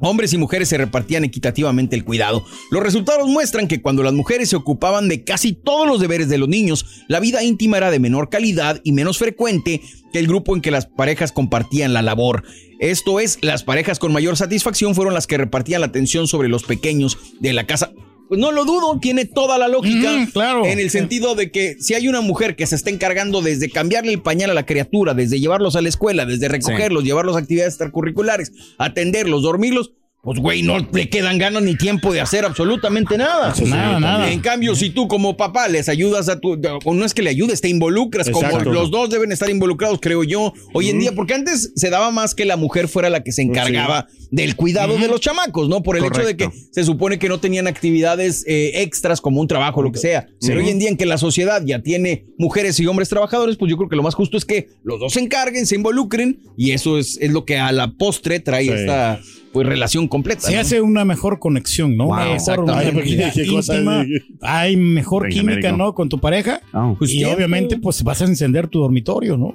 [0.00, 2.44] Hombres y mujeres se repartían equitativamente el cuidado.
[2.70, 6.38] Los resultados muestran que cuando las mujeres se ocupaban de casi todos los deberes de
[6.38, 9.80] los niños, la vida íntima era de menor calidad y menos frecuente
[10.12, 12.44] que el grupo en que las parejas compartían la labor.
[12.78, 16.64] Esto es, las parejas con mayor satisfacción fueron las que repartían la atención sobre los
[16.64, 17.92] pequeños de la casa.
[18.28, 20.12] Pues no lo dudo, tiene toda la lógica.
[20.12, 20.64] Mm, claro.
[20.66, 24.12] En el sentido de que si hay una mujer que se está encargando desde cambiarle
[24.12, 27.74] el pañal a la criatura, desde llevarlos a la escuela, desde recogerlos, llevarlos a actividades
[27.74, 29.92] extracurriculares, atenderlos, dormirlos,
[30.24, 33.52] pues güey, no le quedan ganas ni tiempo de hacer absolutamente nada.
[33.52, 34.30] Eso sí, Nada, nada.
[34.32, 37.30] En cambio, si tú como papá les ayudas a tu, o no es que le
[37.30, 38.58] ayudes, te involucras, Exacto.
[38.58, 42.10] como los dos deben estar involucrados, creo yo, hoy en día, porque antes se daba
[42.10, 45.82] más que la mujer fuera la que se encargaba del cuidado de los chamacos, ¿no?
[45.82, 49.46] Por el hecho de que se supone que no tenían actividades eh, extras como un
[49.46, 50.26] trabajo, lo que sea.
[50.40, 53.70] Pero hoy en día en que la sociedad ya tiene mujeres y hombres trabajadores, pues
[53.70, 56.72] yo creo que lo más justo es que los dos se encarguen, se involucren, y
[56.72, 58.70] eso es, es lo que a la postre trae Sí.
[58.70, 59.20] esta
[59.54, 60.42] pues relación completa.
[60.42, 60.60] Se ¿no?
[60.60, 62.04] hace una mejor conexión, ¿no?
[62.06, 63.00] Wow, Una mejor exactamente.
[63.00, 65.72] unidad Qué cosa íntima, es- hay mejor química.
[65.72, 65.94] ¿no?
[65.94, 66.60] Con tu pareja.
[66.74, 66.96] Oh.
[67.00, 69.54] y obviamente, pues vas a encender tu dormitorio, ¿no?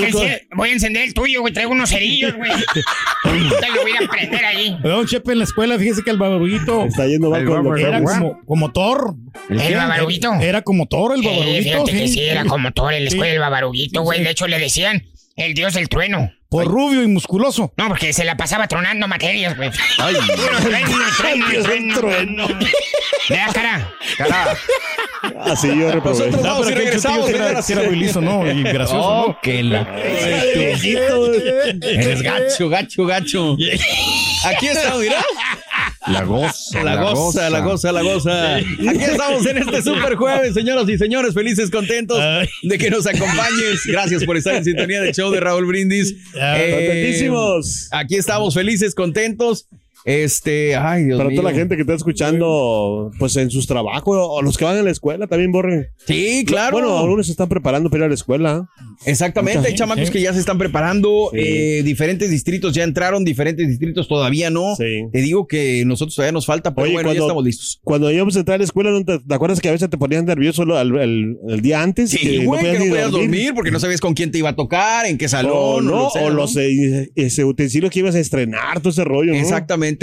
[0.00, 1.52] Que sí, voy a encender el tuyo, güey.
[1.52, 2.50] Traigo unos cerillos, güey.
[3.24, 4.76] Ahorita lo voy a prender ahí.
[4.82, 8.02] Un chepe en la escuela, fíjese que el babaruguito Está yendo mal con lo era
[8.02, 9.14] como, como Thor.
[9.50, 10.32] ¿El Era- babaruguito?
[10.40, 11.62] Era como Thor el Eh, babaruguito.
[11.62, 14.22] fíjate que sí, era como todo en la escuela el babaruguito, güey.
[14.24, 15.02] De hecho, le decían
[15.36, 16.30] el dios del trueno.
[16.64, 17.72] Por rubio y musculoso.
[17.76, 19.70] No, porque se la pasaba tronando materias, güey.
[19.70, 22.46] Puro trueno, trueno, trueno, trueno.
[23.28, 23.92] Vea, cara.
[24.16, 24.56] Cara.
[25.44, 26.18] Así yo reprobé.
[26.30, 27.26] Nosotros No, vamos y pero regresamos.
[27.26, 28.50] sí era- señoras y sí era muy listo, ¿no?
[28.50, 29.40] Y gracioso, Oh, ¿no?
[29.42, 29.86] que la...
[31.82, 33.56] Eres gacho, gacho, gacho.
[34.46, 35.24] Aquí está, mira.
[36.08, 36.82] La goza.
[36.84, 38.56] La goza, la goza, la goza.
[38.56, 42.18] Aquí estamos en este super jueves, señoras y señores, felices, contentos
[42.62, 43.84] de que nos acompañes.
[43.86, 46.14] Gracias por estar en sintonía del show de Raúl Brindis.
[46.40, 47.88] Ay, Contentísimos.
[47.90, 49.68] Aquí estamos felices, contentos.
[50.06, 51.40] Este, ay, Dios Para mío.
[51.40, 54.82] toda la gente que está escuchando, pues en sus trabajos, o los que van a
[54.82, 55.88] la escuela también, borren.
[56.06, 56.72] Sí, claro.
[56.74, 58.68] Bueno, algunos se están preparando para ir a la escuela.
[59.04, 61.38] Exactamente, Mucha hay chamacos que ya se están preparando, Sí.
[61.42, 64.76] eh, diferentes distritos ya entraron, diferentes distritos todavía no.
[64.76, 65.06] Sí.
[65.12, 67.80] Te digo que nosotros todavía nos falta, pero Oye, bueno, ya cuando- estamos listos.
[67.82, 69.98] Cuando íbamos a entrar a la escuela, ¿no te, te acuerdas que a veces te
[69.98, 72.10] ponías nervioso lo- el, el- el día antes?
[72.10, 74.56] Sí, güey, que no ni podías dormir porque no sabías con quién te iba a
[74.56, 75.52] tocar, en qué salón.
[75.56, 76.36] O, no, lo que sea, o ¿no?
[76.36, 79.38] los eh, ese utensilios que ibas a estrenar, todo ese rollo, ¿no?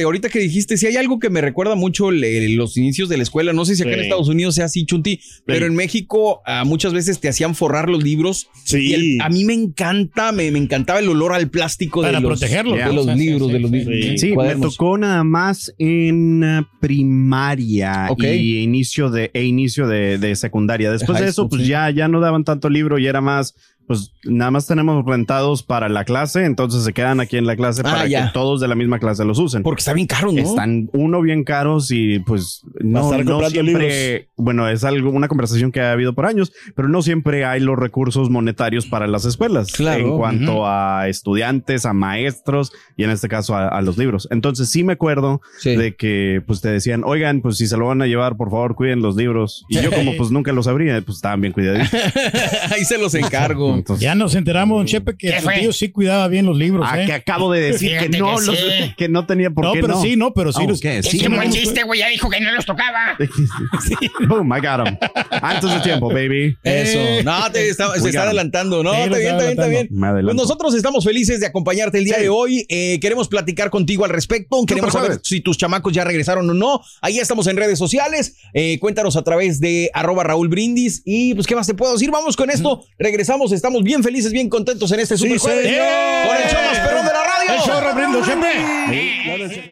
[0.02, 3.24] Ahorita que dijiste, si hay algo que me recuerda mucho le- los inicios de la
[3.24, 4.00] escuela, no sé si acá en.
[4.00, 8.04] Estados Unidos sea así, Chunti, pero en México ah, muchas veces te hacían forrar los
[8.04, 8.48] libros.
[8.66, 8.78] Sí.
[8.90, 12.22] Y el- a mí me encanta, me, me encantaba el olor al plástico Para de
[12.24, 13.78] los, protegerlos, de los Sí, sí, libros, sí, de los sí.
[13.78, 14.22] libros.
[14.22, 20.36] Sí, me tocó nada más en eh, primaria y inicio de e inicio de, de
[20.36, 20.92] secundaria.
[20.92, 21.68] Después high de eso, school, pues sí.
[21.68, 23.54] ya, ya no daban tanto libro y era más,
[23.88, 27.82] pues nada más tenemos rentados para la clase, entonces se quedan aquí en la clase
[27.86, 28.28] Ah, para ya.
[28.28, 29.64] que todos de la misma clase los usen.
[29.64, 30.40] Porque está bien caro, ¿no?
[30.40, 35.72] Están uno bien caros y pues no, estar no siempre, bueno, es algo, una conversación
[35.72, 39.72] que ha habido por años, pero no siempre hay los recursos monetarios para las escuelas
[39.74, 40.00] Claro.
[40.08, 44.28] en cuanto a estudiantes, a maestros y en este caso a, a los libros.
[44.32, 45.76] Entonces sí me acuerdo Sí.
[45.76, 48.76] de que pues te decían, oigan, pues si se lo van a llevar, por favor,
[48.76, 49.66] cuiden los libros.
[49.70, 51.90] Y yo como pues nunca los abría, pues estaban bien cuidaditos.
[52.72, 53.73] Ahí se los encargo.
[53.76, 55.60] Entonces, Ya nos enteramos, don Chepe, que ¿Qué su fue?
[55.60, 57.06] tío sí cuidaba bien los libros, ah, ¿eh?
[57.06, 58.94] que acabo de decir que no, que los- sí.
[58.98, 61.20] que no tenía por No, qué pero sí, no, pero sí los- ok, Es sí,
[61.20, 61.36] que no.
[61.38, 62.00] buen chiste, güey.
[62.00, 63.18] Ya dijo que no los tocaba.
[64.28, 64.98] Boom, I got 'em.
[65.42, 66.58] Antes de tiempo, baby.
[66.64, 66.98] Eso.
[67.00, 67.22] Eh.
[67.24, 68.84] No, te está, se está adelantando.
[68.84, 69.88] No, Sí, está bien, está bien, está bien.
[70.24, 72.66] Pues nosotros estamos felices de acompañarte el día de hoy.
[72.70, 74.66] Eh, queremos platicar contigo al respecto.
[74.66, 76.82] Queremos saber si tus chamacos ya regresaron o no.
[77.02, 78.36] Ahí estamos en redes sociales.
[78.54, 81.02] Eh, cuéntanos a través de arroba Raúl Brindis.
[81.06, 82.12] Y pues, ¿qué más te puedo decir?
[82.12, 82.84] Vamos con esto.
[82.98, 83.52] Regresamos.
[83.64, 85.66] Estamos bien felices, bien contentos en este super jueves.
[85.66, 85.86] señor.
[86.28, 87.54] Con el show más perrón de la radio.
[87.54, 89.72] El show Rabrindo, Chepe.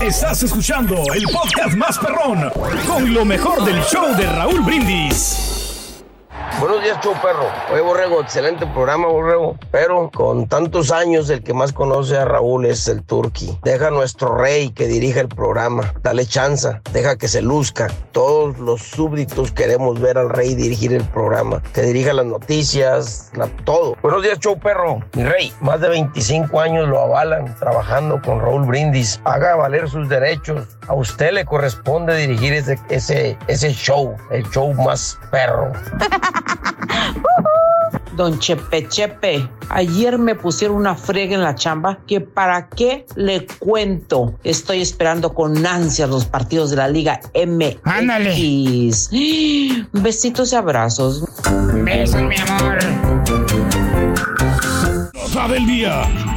[0.00, 2.50] Estás escuchando el podcast más perrón
[2.84, 5.55] con lo mejor del show de Raúl Brindis.
[6.58, 7.44] Buenos días, show perro.
[7.70, 9.58] Oye, Borrego, excelente programa, Borrego.
[9.70, 13.58] Pero con tantos años, el que más conoce a Raúl es el Turqui.
[13.62, 15.92] Deja a nuestro rey que dirija el programa.
[16.02, 17.88] Dale chanza, deja que se luzca.
[18.12, 21.62] Todos los súbditos queremos ver al rey dirigir el programa.
[21.74, 23.94] Que dirija las noticias, la- todo.
[24.00, 25.00] Buenos días, show perro.
[25.12, 29.20] Mi rey, más de 25 años lo avalan trabajando con Raúl Brindis.
[29.24, 30.75] Haga valer sus derechos.
[30.88, 35.72] A usted le corresponde dirigir ese, ese, ese show, el show más perro.
[38.16, 43.46] Don Chepe Chepe, ayer me pusieron una frega en la chamba que para qué le
[43.58, 44.38] cuento.
[44.42, 47.80] Estoy esperando con ansias los partidos de la Liga MX.
[47.84, 48.34] Ándale.
[49.92, 51.24] Besitos y abrazos.
[51.84, 52.78] Besos, mi amor.
[55.14, 56.35] Nota del día.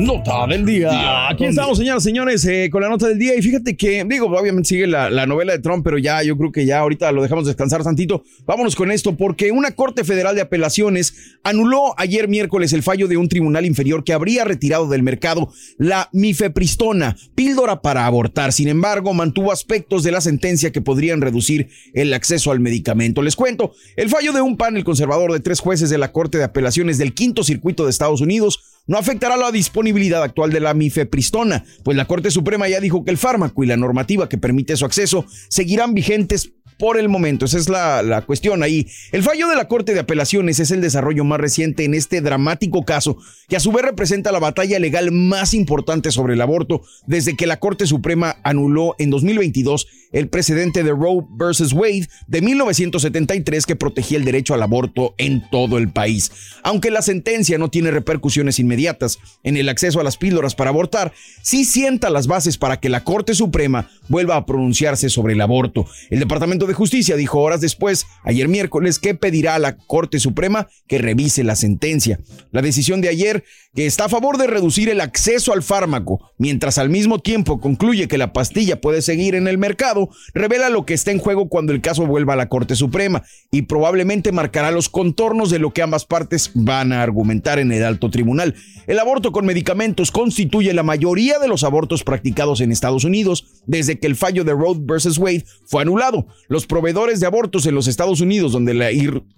[0.00, 1.28] Nota del día.
[1.28, 3.36] Aquí estamos, señoras y señores, eh, con la nota del día.
[3.36, 6.50] Y fíjate que, digo, obviamente sigue la, la novela de Trump, pero ya yo creo
[6.50, 8.24] que ya ahorita lo dejamos descansar tantito.
[8.46, 13.18] Vámonos con esto, porque una Corte Federal de Apelaciones anuló ayer miércoles el fallo de
[13.18, 18.54] un tribunal inferior que habría retirado del mercado la mifepristona, píldora para abortar.
[18.54, 23.20] Sin embargo, mantuvo aspectos de la sentencia que podrían reducir el acceso al medicamento.
[23.20, 26.44] Les cuento, el fallo de un panel conservador de tres jueces de la Corte de
[26.44, 31.64] Apelaciones del Quinto Circuito de Estados Unidos no afectará la disponibilidad actual de la mifepristona,
[31.84, 34.84] pues la Corte Suprema ya dijo que el fármaco y la normativa que permite su
[34.84, 37.44] acceso seguirán vigentes por el momento.
[37.44, 38.88] Esa es la, cuestión ahí.
[39.12, 42.84] El fallo de la Corte de Apelaciones es el desarrollo más reciente en este dramático
[42.84, 43.16] caso,
[43.48, 47.46] que a su vez representa la batalla legal más importante sobre el aborto desde que
[47.46, 53.76] la Corte Suprema anuló en 2022 el precedente de Roe versus Wade de 1973 que
[53.76, 56.30] protegía el derecho al aborto en todo el país.
[56.62, 61.12] Aunque la sentencia no tiene repercusiones inmediatas en el acceso a las píldoras para abortar,
[61.42, 65.86] sí sienta las bases para que la Corte Suprema vuelva a pronunciarse sobre el aborto.
[66.10, 70.68] El Departamento de Justicia dijo horas después, ayer miércoles, que pedirá a la Corte Suprema
[70.86, 72.20] que revise la sentencia.
[72.50, 73.44] La decisión de ayer,
[73.74, 78.08] que está a favor de reducir el acceso al fármaco, mientras al mismo tiempo concluye
[78.08, 79.99] que la pastilla puede seguir en el mercado,
[80.32, 83.62] revela lo que está en juego cuando el caso vuelva a la Corte Suprema y
[83.62, 88.10] probablemente marcará los contornos de lo que ambas partes van a argumentar en el alto
[88.10, 88.54] tribunal.
[88.86, 93.98] El aborto con medicamentos constituye la mayoría de los abortos practicados en Estados Unidos desde
[93.98, 96.26] que el fallo de Roe versus Wade fue anulado.
[96.48, 98.90] Los proveedores de abortos en los Estados Unidos, donde la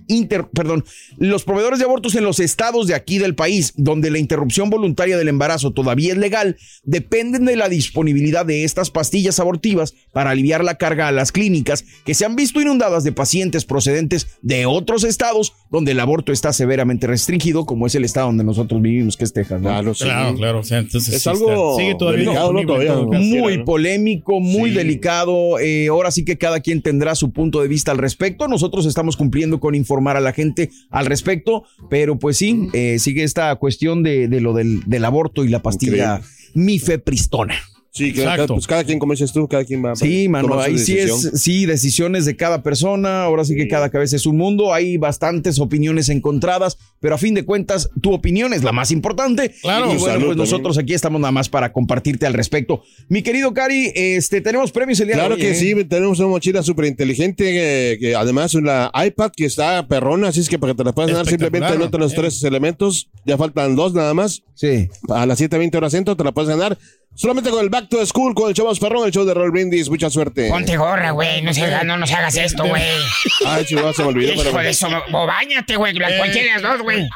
[0.08, 0.84] inter, perdón,
[1.18, 5.16] los proveedores de abortos en los estados de aquí del país, donde la interrupción voluntaria
[5.16, 10.51] del embarazo todavía es legal, dependen de la disponibilidad de estas pastillas abortivas para aliviar
[10.62, 15.04] la carga a las clínicas que se han visto inundadas de pacientes procedentes de otros
[15.04, 19.24] estados donde el aborto está severamente restringido, como es el estado donde nosotros vivimos, que
[19.24, 19.62] es Texas.
[19.62, 19.68] ¿no?
[19.70, 20.58] Claro, claro, claro.
[20.58, 25.58] O sea, entonces Es sí algo está- sigue todavía muy polémico, muy delicado.
[25.58, 28.48] Eh, ahora sí que cada quien tendrá su punto de vista al respecto.
[28.48, 33.22] Nosotros estamos cumpliendo con informar a la gente al respecto, pero pues sí, eh, sigue
[33.22, 36.20] esta cuestión de, de lo del, del aborto y la pastilla
[36.54, 37.54] mifepristona.
[37.94, 40.58] Sí, que cada, pues cada quien, como dices tú, cada quien va a Sí, mano,
[40.58, 41.34] ahí sí decisión.
[41.34, 44.96] es, sí, decisiones de cada persona, ahora sí que cada cabeza es un mundo, hay
[44.96, 49.54] bastantes opiniones encontradas, pero a fin de cuentas, tu opinión es la más importante.
[49.60, 49.92] Claro.
[49.92, 50.38] Y bueno, Salud pues también.
[50.38, 52.82] nosotros aquí estamos nada más para compartirte al respecto.
[53.10, 55.48] Mi querido Cari, este, tenemos premios el día Claro de hoy.
[55.48, 55.54] que ¿eh?
[55.54, 60.40] sí, tenemos una mochila súper inteligente, que, que además una iPad que está perrona, así
[60.40, 62.16] es que para que te la puedas ganar simplemente anota los eh.
[62.16, 64.42] tres elementos, ya faltan dos nada más.
[64.54, 64.88] Sí.
[65.10, 66.78] A las 7.20 horas centro te la puedes ganar
[67.14, 69.50] solamente con el Back to School, con el show más perrón, el show de Roll
[69.50, 69.88] Brindis.
[69.88, 70.48] Mucha suerte.
[70.48, 71.42] Ponte gorra, güey.
[71.42, 72.82] No, se- no nos hagas esto, güey.
[73.46, 74.32] Ay, chihuahua, se me olvidó.
[74.32, 74.88] Hijo de eso.
[75.12, 75.92] O báñate, güey.
[75.94, 77.08] la- Cualquiera de las dos, güey.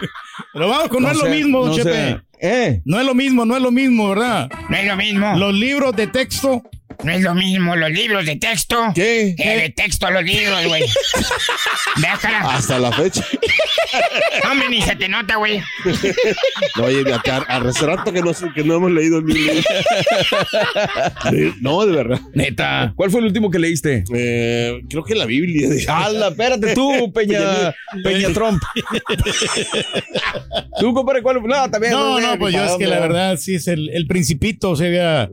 [0.52, 2.20] Pero vamos con no, No es lo mismo, no Chepe.
[2.40, 2.80] Eh.
[2.84, 4.48] No es lo mismo, no es lo mismo, ¿verdad?
[4.68, 5.36] No es lo mismo.
[5.36, 6.62] Los libros de texto.
[7.04, 8.76] No es lo mismo los libros de texto.
[8.94, 9.34] ¿Qué?
[9.36, 10.82] Eh, de texto a los libros, güey.
[11.96, 12.40] Déjala.
[12.54, 13.22] Hasta la fecha.
[14.50, 15.60] Hombre, ni se te nota, güey.
[16.76, 19.54] No, oye, acá, hace rato que no, que no hemos leído el libro.
[21.30, 22.20] De- No, de verdad.
[22.34, 22.94] Neta.
[22.96, 24.04] ¿Cuál fue el último que leíste?
[24.14, 25.68] Eh, creo que la Biblia.
[25.88, 26.28] ¡Hala!
[26.28, 28.62] Espérate tú, Peña, Peña Trump.
[30.80, 31.42] ¿Tú, compadre, cuál?
[31.42, 31.92] No, también.
[31.92, 33.36] No, no, pues yo es que la ¿verdad?
[33.38, 35.28] sí es el, el principito, o sea,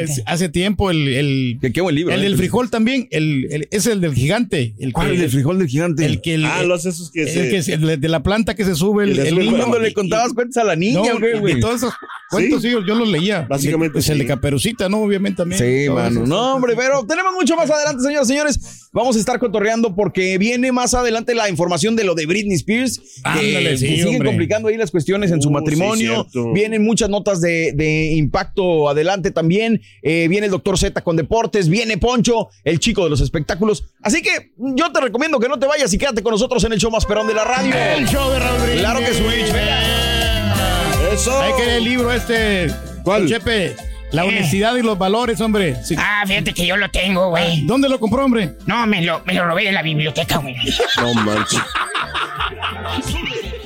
[0.00, 2.12] es- hace tiempo el, el, Que qué buen libro.
[2.14, 2.24] el ¿eh?
[2.24, 4.74] del frijol también, el, el- es el del gigante.
[4.78, 5.08] El ¿Cuál?
[5.08, 6.04] que, El del frijol del gigante.
[6.06, 8.64] El que el, Ah, los esos que el que se- de, de la planta que
[8.64, 9.56] se sube el, Que se el sube niño.
[9.58, 11.60] Cuando le contabas cuentos a la niña, No, güey, y güey.
[11.60, 11.94] todos esos
[12.30, 13.46] cuentos sí, yo, yo los leía.
[13.48, 14.28] Básicamente, Pues el de sí.
[14.28, 14.98] Caperucita, ¿no?
[14.98, 15.60] Obviamente también.
[15.60, 16.24] Sí, mano.
[16.26, 18.85] No, hombre, pero tenemos mucho más adelante, señoras y señores.
[18.96, 22.98] Vamos a estar cotorreando porque viene más adelante la información de lo de Britney Spears.
[22.98, 24.28] Que Ándale, sí, que siguen hombre.
[24.30, 26.26] complicando ahí las cuestiones en su Uh, matrimonio.
[26.54, 29.82] Vienen muchas notas de, de impacto adelante también.
[30.00, 31.68] Eh, viene el doctor Z con deportes.
[31.68, 33.84] Viene Poncho, el chico de los espectáculos.
[34.00, 36.78] Así que yo te recomiendo que no te vayas y quédate con nosotros en el
[36.78, 37.74] show más perón de la radio.
[37.76, 38.80] El show de Raúl Brindis.
[38.80, 41.12] Claro que switch, venga.
[41.12, 41.38] Eso.
[41.38, 42.68] Hay que leer el libro este.
[43.04, 43.28] ¿Cuál?
[43.28, 43.74] Chepe.
[44.12, 45.76] La honestidad y los valores, hombre.
[45.84, 45.96] Sí.
[45.98, 47.66] Ah, fíjate que yo lo tengo, güey.
[47.66, 48.54] ¿Dónde lo compró, hombre?
[48.66, 50.56] No, me lo, me lo robé de la biblioteca, güey.
[50.98, 51.60] No manches.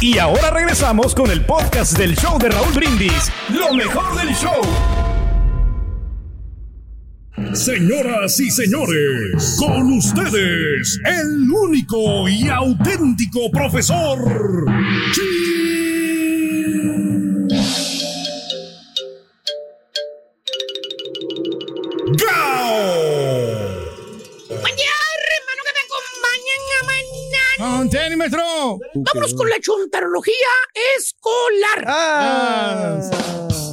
[0.00, 3.32] Y ahora regresamos con el podcast del show de Raúl Brindis.
[3.48, 4.62] Lo mejor del show.
[7.52, 14.66] Señoras y señores, con ustedes, el único y auténtico profesor.
[27.58, 27.78] Me acompañan a mañana.
[27.78, 28.78] ¡Con tenis, maestro!
[28.94, 30.34] Vámonos con la chuntarología
[30.96, 31.84] escolar.
[31.86, 33.00] Ah.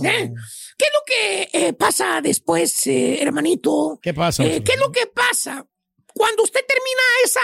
[0.04, 0.32] ¿Eh?
[0.78, 4.00] ¿Qué es lo que eh, pasa después, eh, hermanito?
[4.02, 4.44] ¿Qué pasa?
[4.44, 5.66] Eh, ¿Qué es lo que pasa
[6.14, 7.40] cuando usted termina esa,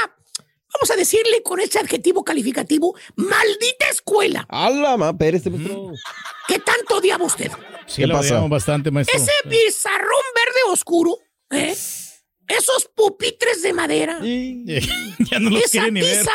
[0.74, 4.46] vamos a decirle con ese adjetivo calificativo, maldita escuela?
[4.50, 5.12] ¡Hala, ma!
[5.12, 5.92] Espérate, maestro.
[6.48, 7.52] ¿Qué tanto odiaba usted?
[7.88, 9.18] Sí, lo odiamos bastante, maestro.
[9.18, 11.18] Ese pizarrón verde oscuro,
[11.52, 11.76] ¿eh?
[12.58, 14.20] Esos pupitres de madera.
[14.24, 16.18] ya no los esa ni ver.
[16.20, 16.32] tiza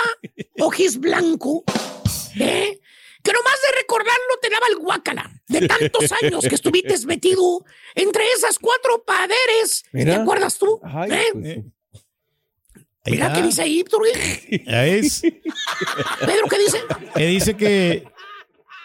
[0.61, 1.65] ojis blanco,
[2.39, 2.81] ¿eh?
[3.23, 8.25] Que nomás de recordarlo te daba el guácala de tantos años que estuviste metido entre
[8.37, 9.85] esas cuatro paderes.
[9.93, 10.81] ¿Te acuerdas tú?
[10.85, 11.25] Ay, ¿Eh?
[11.33, 11.59] pues,
[13.09, 14.65] Mira qué dice ahí, Turgi.
[14.67, 15.21] Ya es.
[15.23, 16.83] Pedro, ¿qué dice?
[17.15, 18.05] Que dice que.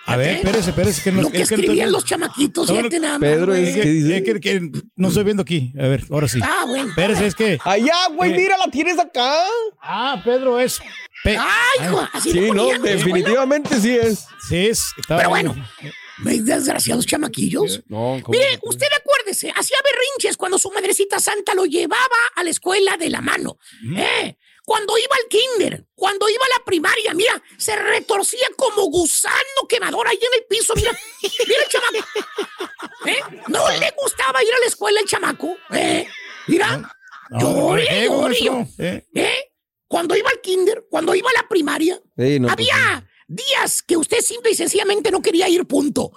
[0.05, 1.01] A ver, espérese, espérese.
[1.03, 3.53] Que no, Lo que es que no escribían los chamaquitos, No, fíjate nada más, Pedro,
[3.53, 4.17] es que, ¿qué dice?
[4.17, 5.71] es que- que no estoy viendo aquí.
[5.79, 6.39] A ver, ahora sí.
[6.43, 6.89] Ah, bueno.
[6.89, 7.59] Espérese, es que.
[7.63, 9.43] Allá, güey, Eh, mira, la tienes acá.
[9.81, 10.79] Ah, Pedro es.
[11.23, 14.25] Pe- Ay, hijo, así Sí, no, definitivamente sí es.
[14.49, 14.91] Sí es.
[15.07, 15.55] Pero bueno,
[16.23, 17.83] ¿veis desgraciados chamaquillos?
[17.87, 18.29] No, ¿cómo?
[18.37, 21.99] Mire, usted acuérdese, hacía berrinches cuando su madrecita santa lo llevaba
[22.35, 23.57] a la escuela de la mano.
[23.95, 24.35] ¿Eh?
[24.63, 30.07] Cuando iba al kinder, cuando iba a la primaria, mira, se retorcía como gusano quemador
[30.07, 30.91] ahí en el piso, mira.
[31.47, 32.07] Mira el chamaco.
[33.05, 33.19] ¿Eh?
[33.47, 35.55] No le gustaba ir a la escuela el chamaco.
[35.73, 36.07] ¿Eh?
[36.47, 36.77] Mira,
[37.31, 38.67] No, llore, eh, llore, llore.
[38.77, 39.05] eh.
[39.15, 39.51] ¿Eh?
[39.87, 43.97] Cuando iba al kinder, cuando iba a la primaria, Sí, no, pues, había días que
[43.97, 46.11] usted simple y sencillamente no quería ir, punto.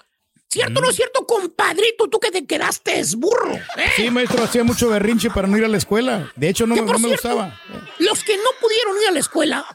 [0.55, 2.09] ¿Cierto o no es cierto, compadrito?
[2.09, 3.55] Tú que te quedaste es burro.
[3.55, 3.91] ¿eh?
[3.97, 6.33] Sí, maestro, hacía mucho berrinche para no ir a la escuela.
[6.37, 7.61] De hecho, no, me- no me cierto, gustaba.
[7.99, 9.67] Los que no pudieron ir a la escuela,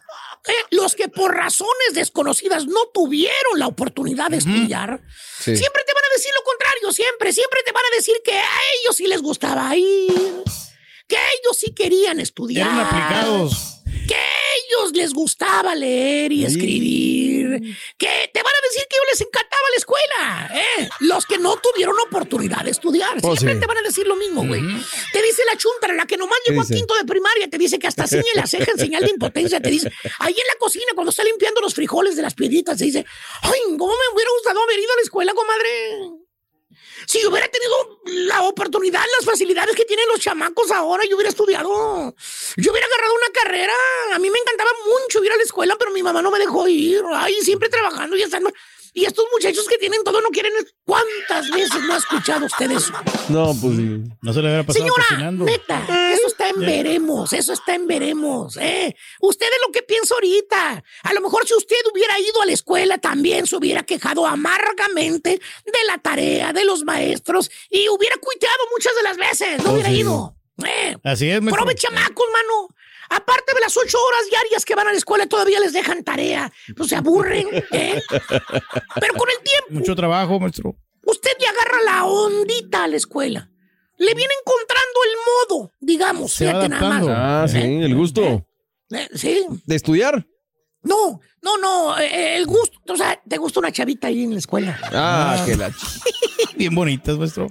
[0.47, 0.51] ¿eh?
[0.71, 5.01] los que por razones desconocidas no tuvieron la oportunidad de estudiar,
[5.39, 5.55] Sí.
[5.55, 8.57] siempre te van a decir lo contrario, siempre, siempre te van a decir que a
[8.81, 10.13] ellos sí les gustaba ir,
[11.07, 12.67] que ellos sí querían estudiar.
[12.67, 13.75] Eran aplicados.
[14.07, 17.38] que a ellos les gustaba leer y escribir,
[17.97, 20.89] que te van a decir que ellos les encantaba la escuela, ¿eh?
[21.01, 23.59] Los que no tuvieron oportunidad de estudiar, Oh, siempre sí.
[23.59, 24.61] te van a decir lo mismo, güey.
[25.13, 27.87] Te dice la chuntara, la que nomás llegó a quinto de primaria, te dice que
[27.87, 31.09] hasta ciñe la ceja en señal de impotencia, te dice, ahí en la cocina, cuando
[31.11, 33.05] está limpiando los frijoles de las piedritas, te dice,
[33.41, 35.69] ay, ¿cómo me hubiera gustado haber ido a la escuela, comadre?
[37.09, 41.67] Si hubiera tenido la oportunidad, las facilidades que tienen los chamacos ahora, yo hubiera estudiado.
[42.55, 43.73] Yo hubiera agarrado una carrera.
[44.13, 46.67] A mí me encantaba mucho ir a la escuela, pero mi mamá no me dejó
[46.67, 47.01] ir.
[47.15, 48.43] Ay, siempre trabajando y están.
[48.93, 50.53] Y estos muchachos que tienen todo no quieren.
[50.85, 52.93] ¿Cuántas veces no ha escuchado usted eso?
[53.29, 53.73] No, pues.
[54.21, 55.45] No se le hubiera pasado Señora, cocinando.
[55.45, 58.95] neta, eso está en veremos, eso está en veremos, ¿eh?
[59.21, 60.83] Usted es lo que piensa ahorita.
[61.03, 65.29] A lo mejor si usted hubiera ido a la escuela también se hubiera quejado amargamente
[65.65, 69.73] de la tarea de los maestros y hubiera cuiteado muchas de las veces, no Oh,
[69.73, 69.95] hubiera sí.
[69.99, 70.35] ido.
[70.65, 70.97] ¿eh?
[71.03, 71.63] Así es, maestro.
[71.65, 72.75] Prove chamacos, mano.
[73.11, 76.51] Aparte de las ocho horas diarias que van a la escuela, todavía les dejan tarea.
[76.77, 78.01] Pues se aburren, ¿eh?
[78.99, 80.75] Pero con el tiempo, Mucho trabajo, maestro.
[81.05, 83.49] usted ya agarra la ondita a la escuela.
[83.99, 87.05] Le viene encontrando el modo, digamos, Se va fíjate nada más.
[87.07, 88.45] Ah, sí, el gusto.
[88.91, 89.45] Eh, sí.
[89.65, 90.25] ¿De estudiar?
[90.81, 92.79] No, no, no, eh, el gusto.
[92.93, 94.79] O sea, te gusta una chavita ahí en la escuela.
[94.93, 95.71] Ah, que la...
[96.55, 97.47] Bien bonitas, maestro.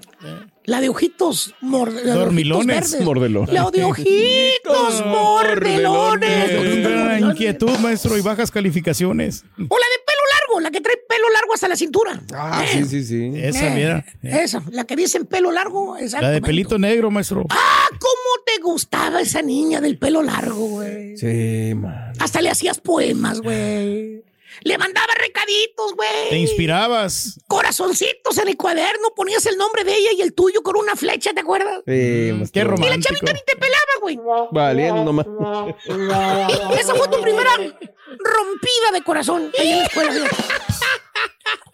[0.65, 3.01] La de ojitos mor- la de ojitos Dormilones.
[3.03, 3.49] Mordelón.
[3.53, 6.87] La de ojitos mordelones.
[6.87, 9.45] Una inquietud, maestro, y bajas calificaciones.
[9.57, 9.99] O la de
[10.49, 12.21] largo, la que trae pelo largo hasta la cintura.
[12.33, 13.33] Ah, sí, sí, sí.
[13.37, 14.05] Esa, Eh, mira.
[14.23, 15.97] Esa, la que dicen pelo largo.
[16.21, 17.45] La de pelito negro, maestro.
[17.51, 21.17] Ah, ¿cómo te gustaba esa niña del pelo largo, güey?
[21.17, 22.13] Sí, man.
[22.19, 24.23] Hasta le hacías poemas, güey.
[24.63, 26.29] Le mandaba recaditos, güey.
[26.31, 27.41] Te inspirabas.
[27.47, 31.33] Corazoncitos en el cuaderno, ponías el nombre de ella y el tuyo con una flecha,
[31.33, 31.79] ¿te acuerdas?
[31.87, 32.61] Sí, Qué maestro.
[32.61, 33.03] Y la romántico.
[33.15, 34.19] chavita ni te pelaba, güey.
[34.51, 35.27] Valiendo más.
[35.87, 40.13] Y esa fue tu primera rompida de corazón ahí en la escuela.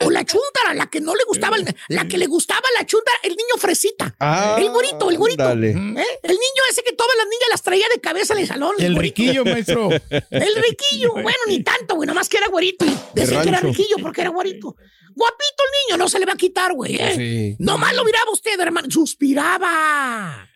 [0.01, 3.19] O la chuntara, la que no le gustaba, el- la que le gustaba la chuntara,
[3.23, 4.15] el niño fresita.
[4.21, 5.45] Ah, el güerito, el güerito.
[5.45, 5.71] dale.
[5.71, 5.75] ¿Eh?
[6.23, 8.75] El niño ese que todas las niñas las traía de cabeza en el salón.
[8.79, 9.91] El riquillo, maestro.
[10.31, 12.85] El riquillo, bueno, ni tanto, güey, nomás que era güerito.
[12.85, 14.77] Y decía que era riquillo porque era güerito.
[15.17, 16.97] Guapito el niño, no se le va a quitar, güey.
[16.97, 17.13] ¿eh?
[17.15, 17.57] Sí.
[17.61, 18.89] Nomás lo miraba usted, hermano.
[18.91, 20.49] Suspiraba.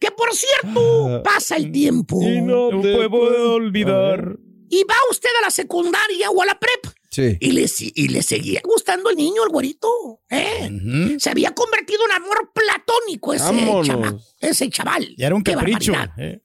[0.00, 2.20] Que por cierto, pasa el tiempo.
[2.22, 4.36] Y no No te puedo olvidar.
[4.68, 6.86] Y va usted a la secundaria o a la prep.
[7.14, 7.36] Sí.
[7.38, 10.20] Y le, y le seguía gustando el niño, el güerito.
[10.30, 10.68] ¿eh?
[11.18, 13.52] Se había convertido en amor platónico ese,
[14.40, 15.14] ese chaval.
[15.16, 15.92] Ya era un Qué capricho.
[16.18, 16.40] eh.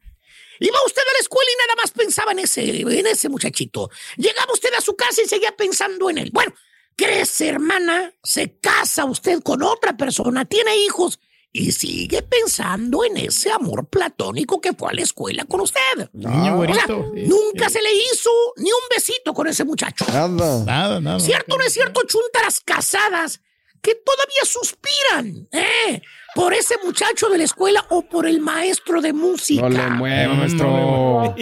[0.60, 3.90] Iba usted a la escuela y nada más pensaba en ese, en ese muchachito.
[4.18, 6.30] Llegaba usted a su casa y seguía pensando en él.
[6.34, 6.54] Bueno,
[6.96, 11.20] crece, hermana, se casa usted con otra persona, tiene hijos
[11.52, 16.10] y sigue pensando en ese amor platónico que fue a la escuela con usted.
[16.14, 16.86] Niño O sea.
[16.86, 16.94] Sí,
[17.26, 20.06] nunca se le hizo ni un besito con ese muchacho.
[20.08, 20.64] Nada.
[20.64, 21.20] Nada, nada.
[21.20, 23.42] ¿Cierto o no es cierto, chuntaras casadas
[23.82, 26.02] que todavía suspiran ¿eh?
[26.36, 29.62] por ese muchacho de la escuela o por el maestro de música?
[29.64, 30.70] No le mueva, maestro.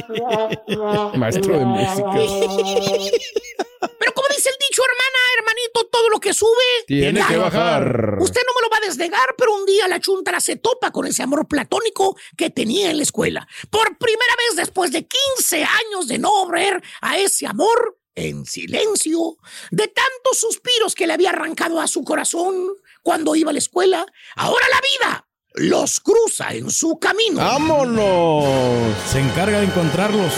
[1.15, 2.09] Maestro de música.
[3.99, 8.17] Pero dice el dicho, hermana, hermanito, todo lo que sube Tiene que bajar.
[8.19, 11.05] Usted no me lo va a desnegar, pero un día la chuntara se topa con
[11.05, 13.47] ese amor platónico que tenía en la escuela.
[13.69, 19.37] Por primera vez después de 15 años de no ver a ese amor en silencio,
[19.69, 22.67] de tantos suspiros que le había arrancado a su corazón
[23.03, 27.37] cuando iba a la escuela, ahora la vida los cruza en su camino.
[27.37, 28.95] ¡Vámonos!
[29.11, 30.33] Se encarga de encontrarlos.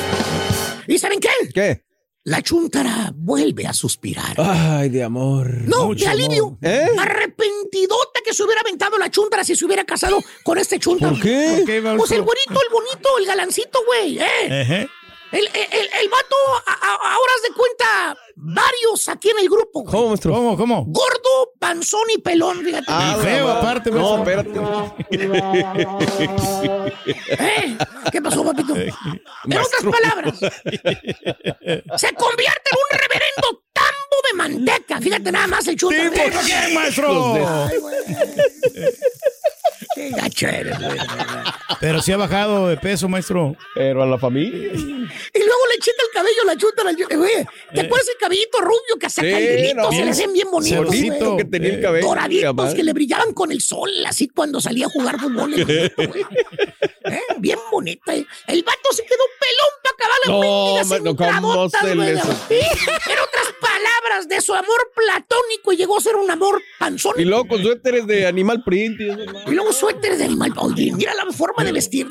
[0.88, 1.30] ¿Y saben qué?
[1.54, 1.89] ¿Qué?
[2.26, 4.36] La chuntara vuelve a suspirar.
[4.38, 5.50] Ay, de amor.
[5.66, 6.58] No, Mucho de alivio.
[6.62, 6.88] ¿Eh?
[7.00, 11.14] Arrepentidota que se hubiera aventado la chuntara si se hubiera casado con este chuntara.
[11.14, 11.54] ¿Por qué?
[11.58, 14.20] ¿Por qué, Pues el bonito, el bonito, el galancito, güey.
[14.20, 14.88] ¿eh?
[15.32, 19.82] El, el, el- vato, a- a- ahora cuenta, varios aquí en el grupo.
[19.82, 19.92] güey.
[19.92, 20.34] ¿Cómo, maestro?
[20.34, 20.86] ¿Cómo, cómo?
[20.88, 22.86] Gordo, panzón y pelón, fíjate.
[22.88, 24.94] Ah, Y feo, aparte, No, maestro.
[25.10, 25.50] espérate.
[27.30, 27.78] ¿Eh?
[28.12, 28.76] ¿Qué pasó, papito?
[28.76, 35.00] En otras palabras, se convierte en un reverendo tambo de manteca.
[35.00, 36.10] Fíjate nada más el chuntara.
[36.10, 37.34] ¿Tipo quién, maestro?
[37.36, 37.96] Ay, güey.
[39.96, 40.98] Qué gacho eres, güey.
[41.80, 43.56] Pero sí ha bajado de peso, maestro.
[43.74, 44.72] Pero a la familia.
[44.74, 47.16] Y luego le chita el cabello, la chuta, la chuta.
[47.18, 50.86] Güey, ¿te acuerdas el cabellito rubio que Sí, caidelitos no, se le hacen bien bonitos?
[50.86, 51.38] bonito güey?
[51.38, 52.08] que tenía el cabello.
[52.08, 55.54] Doraditos que le brillaban con el sol, así cuando salía a jugar fútbol.
[55.56, 55.94] el.
[57.06, 58.12] Eh, Bien bonito.
[58.12, 58.24] eh.
[58.48, 63.54] El vato se quedó pelón para acabar la No, mano, ¿cómo se les- otras
[64.02, 67.14] palabras, de su amor platónico llegó a ser un amor panzón.
[67.20, 69.00] Y luego con suéteres de animal print.
[69.02, 70.54] y eso, Y luego suéter de animal.
[70.58, 72.08] Oye, mira la forma de vestir.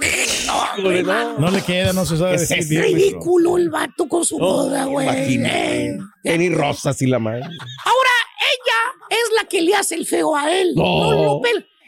[0.46, 1.38] No, güey, no.
[1.38, 2.82] No le queda, no se sabe Es maestro.
[2.82, 5.06] ridículo el vato con su boda, güey.
[5.06, 5.86] imagínate.
[5.88, 5.98] Eh.
[6.22, 7.42] Tenis rosas y la madre.
[7.44, 8.10] Ahora
[8.40, 10.72] ella es la que le hace el feo a él.
[10.74, 11.12] No.
[11.12, 11.40] No,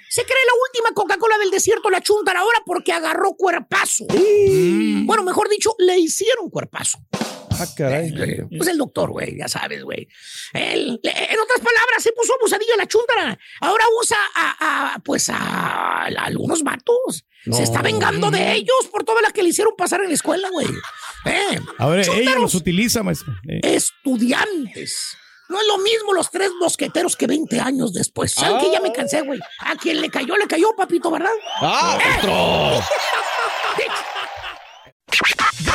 [0.09, 4.07] Se cree la última Coca-Cola del desierto, la chuntan ahora porque agarró cuerpazo.
[4.09, 6.99] Bueno, mejor dicho, le hicieron cuerpazo.
[7.61, 8.13] Ah, caray.
[8.57, 10.09] Pues el doctor, güey, ya sabes, güey.
[10.53, 13.39] En otras palabras, se puso abusadillo la chuntara.
[13.61, 17.25] Ahora usa a, a, pues a, a algunos vatos.
[17.47, 17.57] No.
[17.57, 20.49] Se está vengando de ellos por todas las que le hicieron pasar en la escuela,
[20.51, 20.69] güey.
[21.27, 23.35] Eh, Ahora ella chúntaros, los utiliza, maestro.
[23.47, 25.19] Eh, estudiantes.
[25.51, 28.33] No es lo mismo los tres mosqueteros que 20 años después.
[28.33, 29.39] ¿Saben que ya me cansé, güey?
[29.59, 31.33] A quien le cayó, le cayó, papito, ¿verdad?
[31.61, 32.33] ¡Ah, maestro!